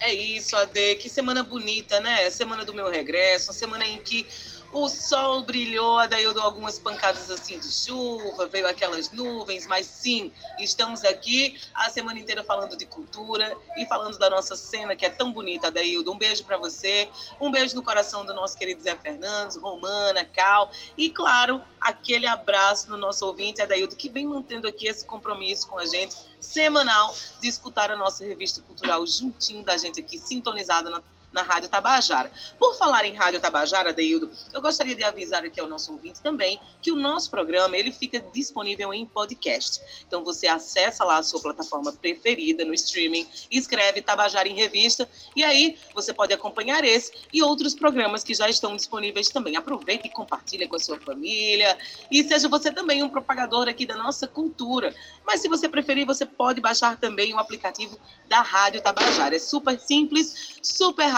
É 0.00 0.12
isso, 0.12 0.56
Ade. 0.56 0.96
Que 0.96 1.08
semana 1.08 1.44
bonita, 1.44 2.00
né? 2.00 2.28
Semana 2.30 2.64
do 2.64 2.74
meu 2.74 2.90
regresso, 2.90 3.50
uma 3.50 3.54
semana 3.54 3.86
em 3.86 3.98
que 3.98 4.26
o 4.72 4.88
sol 4.88 5.42
brilhou, 5.42 6.06
daí 6.08 6.24
eu 6.24 6.34
dou 6.34 6.42
algumas 6.42 6.78
pancadas 6.78 7.30
assim 7.30 7.58
de 7.58 7.72
chuva, 7.72 8.46
veio 8.46 8.68
aquelas 8.68 9.10
nuvens, 9.10 9.66
mas 9.66 9.86
sim, 9.86 10.30
estamos 10.58 11.04
aqui 11.04 11.58
a 11.74 11.88
semana 11.88 12.18
inteira 12.18 12.44
falando 12.44 12.76
de 12.76 12.84
cultura 12.84 13.56
e 13.76 13.86
falando 13.86 14.18
da 14.18 14.28
nossa 14.28 14.56
cena 14.56 14.94
que 14.94 15.06
é 15.06 15.10
tão 15.10 15.32
bonita, 15.32 15.68
Adaildo. 15.68 16.12
Um 16.12 16.18
beijo 16.18 16.44
para 16.44 16.58
você, 16.58 17.08
um 17.40 17.50
beijo 17.50 17.74
no 17.74 17.82
coração 17.82 18.26
do 18.26 18.34
nosso 18.34 18.58
querido 18.58 18.82
Zé 18.82 18.94
Fernandes, 18.94 19.56
Romana, 19.56 20.24
Cal 20.24 20.70
e, 20.96 21.08
claro, 21.08 21.62
aquele 21.80 22.26
abraço 22.26 22.90
no 22.90 22.98
nosso 22.98 23.24
ouvinte, 23.26 23.62
Adaildo, 23.62 23.96
que 23.96 24.10
vem 24.10 24.26
mantendo 24.26 24.68
aqui 24.68 24.86
esse 24.86 25.04
compromisso 25.04 25.66
com 25.66 25.78
a 25.78 25.86
gente 25.86 26.14
semanal 26.38 27.14
de 27.40 27.48
escutar 27.48 27.90
a 27.90 27.96
nossa 27.96 28.24
revista 28.24 28.60
cultural 28.60 29.06
juntinho 29.06 29.64
da 29.64 29.76
gente 29.76 30.00
aqui, 30.00 30.18
sintonizada 30.18 30.90
na 30.90 31.02
na 31.32 31.42
Rádio 31.42 31.68
Tabajara. 31.68 32.30
Por 32.58 32.76
falar 32.76 33.04
em 33.04 33.14
Rádio 33.14 33.40
Tabajara, 33.40 33.92
Deildo, 33.92 34.30
eu 34.52 34.60
gostaria 34.60 34.94
de 34.94 35.04
avisar 35.04 35.44
aqui 35.44 35.60
ao 35.60 35.68
nosso 35.68 35.92
ouvinte 35.92 36.20
também 36.20 36.58
que 36.80 36.90
o 36.90 36.96
nosso 36.96 37.30
programa 37.30 37.76
ele 37.76 37.92
fica 37.92 38.20
disponível 38.32 38.92
em 38.94 39.04
podcast. 39.04 39.80
Então 40.06 40.24
você 40.24 40.46
acessa 40.46 41.04
lá 41.04 41.18
a 41.18 41.22
sua 41.22 41.40
plataforma 41.40 41.92
preferida 41.92 42.64
no 42.64 42.72
streaming, 42.74 43.26
escreve 43.50 44.00
Tabajara 44.00 44.48
em 44.48 44.54
Revista 44.54 45.08
e 45.36 45.44
aí 45.44 45.78
você 45.94 46.12
pode 46.12 46.32
acompanhar 46.32 46.84
esse 46.84 47.12
e 47.32 47.42
outros 47.42 47.74
programas 47.74 48.24
que 48.24 48.34
já 48.34 48.48
estão 48.48 48.74
disponíveis 48.74 49.28
também. 49.28 49.56
Aproveite 49.56 50.08
e 50.08 50.10
compartilhe 50.10 50.66
com 50.66 50.76
a 50.76 50.80
sua 50.80 50.98
família 50.98 51.76
e 52.10 52.24
seja 52.24 52.48
você 52.48 52.72
também 52.72 53.02
um 53.02 53.08
propagador 53.08 53.68
aqui 53.68 53.84
da 53.84 53.96
nossa 53.96 54.26
cultura. 54.26 54.94
Mas 55.26 55.40
se 55.40 55.48
você 55.48 55.68
preferir, 55.68 56.06
você 56.06 56.24
pode 56.24 56.60
baixar 56.60 56.96
também 56.96 57.34
o 57.34 57.38
aplicativo 57.38 57.98
da 58.28 58.40
Rádio 58.40 58.80
Tabajara. 58.80 59.36
É 59.36 59.38
super 59.38 59.78
simples, 59.78 60.58
super 60.62 61.04
rápido 61.04 61.17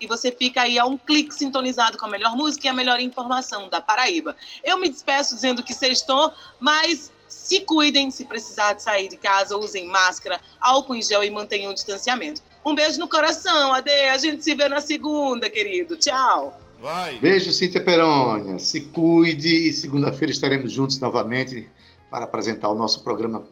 e 0.00 0.06
você 0.06 0.30
fica 0.30 0.62
aí 0.62 0.78
a 0.78 0.84
um 0.84 0.96
clique 0.96 1.34
sintonizado 1.34 1.98
com 1.98 2.06
a 2.06 2.08
melhor 2.08 2.36
música 2.36 2.66
e 2.66 2.70
a 2.70 2.72
melhor 2.72 3.00
informação 3.00 3.68
da 3.68 3.80
Paraíba. 3.80 4.36
Eu 4.64 4.78
me 4.78 4.88
despeço 4.88 5.34
dizendo 5.34 5.62
que 5.62 5.74
sextou, 5.74 6.32
mas 6.60 7.10
se 7.28 7.60
cuidem, 7.60 8.10
se 8.10 8.24
precisar 8.24 8.74
de 8.74 8.82
sair 8.82 9.08
de 9.08 9.16
casa, 9.16 9.56
usem 9.56 9.86
máscara, 9.86 10.40
álcool 10.60 10.94
em 10.94 11.02
gel 11.02 11.24
e 11.24 11.30
mantenham 11.30 11.70
o 11.70 11.74
distanciamento. 11.74 12.42
Um 12.64 12.74
beijo 12.74 12.98
no 12.98 13.08
coração, 13.08 13.72
Ade. 13.72 13.90
A 13.90 14.18
gente 14.18 14.44
se 14.44 14.54
vê 14.54 14.68
na 14.68 14.80
segunda, 14.80 15.50
querido. 15.50 15.96
Tchau. 15.96 16.60
Vai. 16.80 17.18
Beijo, 17.18 17.52
Cíntia 17.52 17.82
Perônia. 17.82 18.58
Se 18.58 18.80
cuide 18.80 19.68
e 19.68 19.72
segunda-feira 19.72 20.32
estaremos 20.32 20.70
juntos 20.70 20.98
novamente 20.98 21.68
para 22.10 22.24
apresentar 22.24 22.68
o 22.68 22.74
nosso 22.74 23.02
programa 23.02 23.44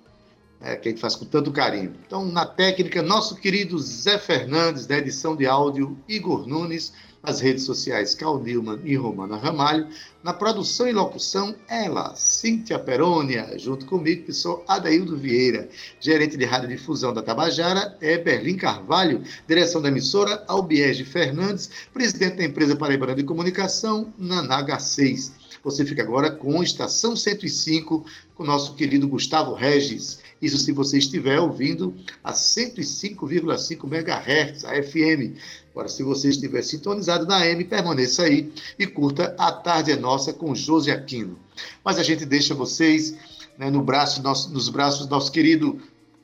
é, 0.60 0.76
que 0.76 0.88
a 0.88 0.90
gente 0.90 1.00
faz 1.00 1.16
com 1.16 1.24
tanto 1.24 1.50
carinho. 1.50 1.94
Então, 2.06 2.24
na 2.26 2.44
técnica, 2.44 3.02
nosso 3.02 3.36
querido 3.36 3.78
Zé 3.78 4.18
Fernandes, 4.18 4.86
da 4.86 4.98
edição 4.98 5.34
de 5.34 5.46
áudio, 5.46 5.96
Igor 6.08 6.46
Nunes, 6.46 6.92
nas 7.22 7.40
redes 7.40 7.64
sociais, 7.64 8.14
Cal 8.14 8.42
Nilman 8.42 8.80
e 8.82 8.96
Romana 8.96 9.36
Ramalho, 9.36 9.86
na 10.22 10.32
produção 10.32 10.88
e 10.88 10.92
locução, 10.92 11.54
ela, 11.68 12.14
Cíntia 12.14 12.78
Perônia, 12.78 13.58
junto 13.58 13.84
comigo, 13.86 14.24
que 14.24 14.32
sou 14.32 14.64
Adaildo 14.66 15.16
Vieira, 15.16 15.68
gerente 16.00 16.36
de 16.36 16.44
rádio 16.44 16.68
difusão 16.68 17.12
da 17.12 17.22
Tabajara, 17.22 17.96
é 18.00 18.16
Berlim 18.16 18.56
Carvalho, 18.56 19.22
direção 19.46 19.82
da 19.82 19.88
emissora, 19.88 20.42
Albiege 20.48 21.04
Fernandes, 21.04 21.70
presidente 21.92 22.36
da 22.36 22.44
empresa 22.44 22.76
Paraibana 22.76 23.14
de 23.14 23.22
Comunicação, 23.22 24.12
Nanaga 24.18 24.78
6. 24.78 25.39
Você 25.62 25.84
fica 25.84 26.02
agora 26.02 26.30
com 26.30 26.62
Estação 26.62 27.14
105, 27.14 28.04
com 28.34 28.42
o 28.42 28.46
nosso 28.46 28.74
querido 28.74 29.06
Gustavo 29.06 29.52
Regis. 29.52 30.18
Isso 30.40 30.56
se 30.56 30.72
você 30.72 30.96
estiver 30.96 31.38
ouvindo 31.38 31.94
a 32.24 32.32
105,5 32.32 33.84
MHz, 33.84 34.64
a 34.64 34.82
FM. 34.82 35.36
Agora, 35.70 35.88
se 35.88 36.02
você 36.02 36.30
estiver 36.30 36.62
sintonizado 36.62 37.26
na 37.26 37.36
AM, 37.36 37.62
permaneça 37.64 38.22
aí 38.22 38.50
e 38.78 38.86
curta 38.86 39.34
A 39.38 39.52
Tarde 39.52 39.92
é 39.92 39.96
Nossa 39.96 40.32
com 40.32 40.54
José 40.54 40.92
Aquino. 40.92 41.38
Mas 41.84 41.98
a 41.98 42.02
gente 42.02 42.24
deixa 42.24 42.54
vocês 42.54 43.14
né, 43.58 43.70
no 43.70 43.82
braço, 43.82 44.22
nosso, 44.22 44.50
nos 44.50 44.70
braços 44.70 45.06
do 45.06 45.10
nosso 45.10 45.30
querido 45.30 45.78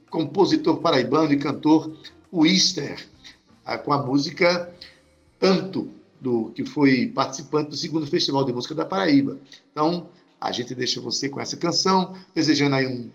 compositor 0.08 0.78
paraibano 0.78 1.32
e 1.32 1.36
cantor 1.36 1.94
Wister, 2.32 3.06
ah, 3.64 3.76
com 3.76 3.92
a 3.92 4.02
música 4.02 4.72
Tanto, 5.38 5.90
do, 6.20 6.50
que 6.54 6.64
foi 6.64 7.08
participante 7.08 7.70
do 7.70 7.76
segundo 7.76 8.06
Festival 8.06 8.44
de 8.44 8.52
Música 8.52 8.74
da 8.74 8.84
Paraíba. 8.84 9.38
Então, 9.72 10.08
a 10.40 10.52
gente 10.52 10.74
deixa 10.74 11.00
você 11.00 11.28
com 11.28 11.40
essa 11.40 11.56
canção, 11.56 12.14
desejando 12.34 12.76
aí 12.76 12.86
um 12.86 13.10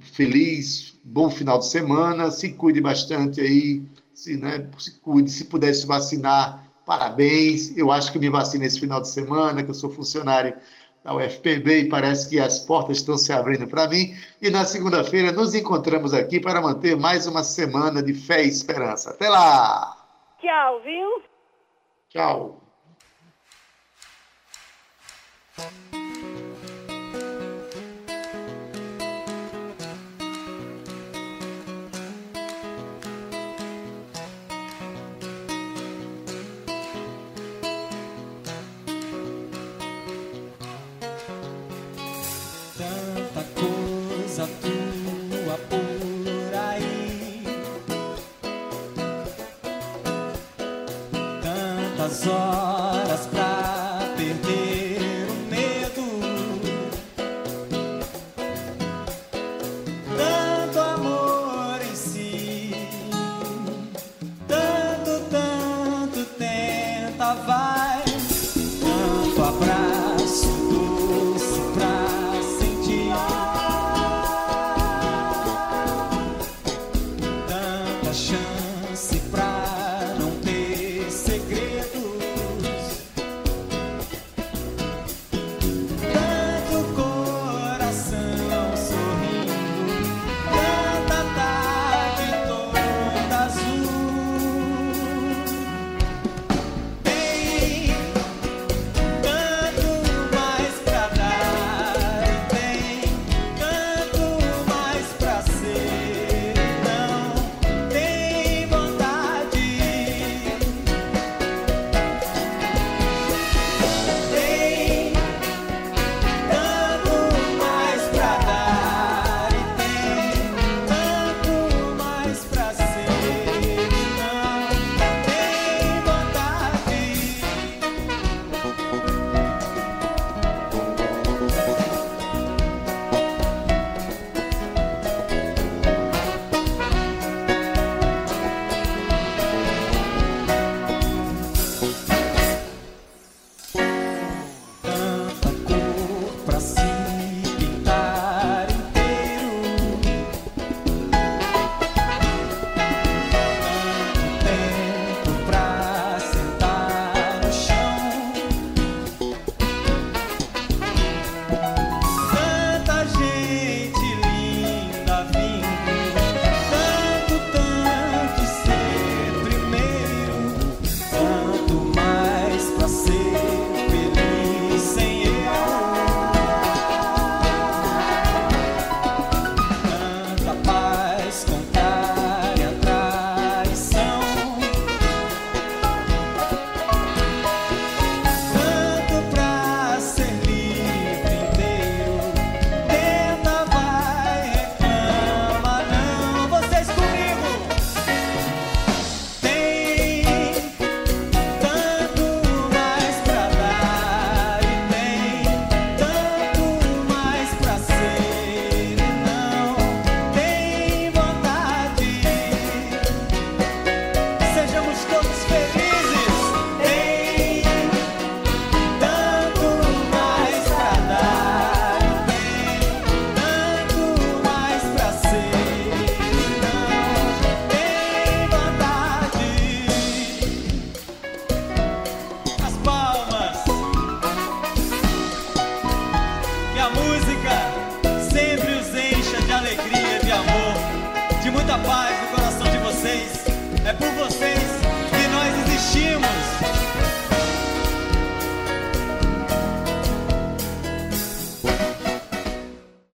feliz, 0.00 0.98
bom 1.02 1.30
final 1.30 1.58
de 1.58 1.68
semana, 1.68 2.30
se 2.30 2.52
cuide 2.52 2.80
bastante 2.80 3.40
aí, 3.40 3.82
se, 4.12 4.36
né, 4.36 4.68
se 4.78 4.98
cuide, 5.00 5.30
se 5.30 5.44
puder 5.44 5.72
se 5.74 5.86
vacinar, 5.86 6.70
parabéns. 6.84 7.76
Eu 7.76 7.90
acho 7.90 8.12
que 8.12 8.18
me 8.18 8.28
vacino 8.28 8.64
esse 8.64 8.80
final 8.80 9.00
de 9.00 9.08
semana, 9.08 9.62
que 9.62 9.70
eu 9.70 9.74
sou 9.74 9.90
funcionário 9.90 10.54
da 11.02 11.14
UFPB 11.14 11.82
e 11.82 11.88
parece 11.88 12.28
que 12.28 12.38
as 12.38 12.58
portas 12.58 12.98
estão 12.98 13.16
se 13.16 13.32
abrindo 13.32 13.66
para 13.68 13.88
mim. 13.88 14.14
E 14.42 14.50
na 14.50 14.64
segunda-feira 14.64 15.30
nos 15.32 15.54
encontramos 15.54 16.12
aqui 16.12 16.40
para 16.40 16.60
manter 16.60 16.96
mais 16.96 17.26
uma 17.26 17.44
semana 17.44 18.02
de 18.02 18.12
fé 18.12 18.44
e 18.44 18.48
esperança. 18.48 19.10
Até 19.10 19.28
lá! 19.28 19.96
Tchau, 20.40 20.82
viu? 20.82 21.35
Tchau! 22.08 22.60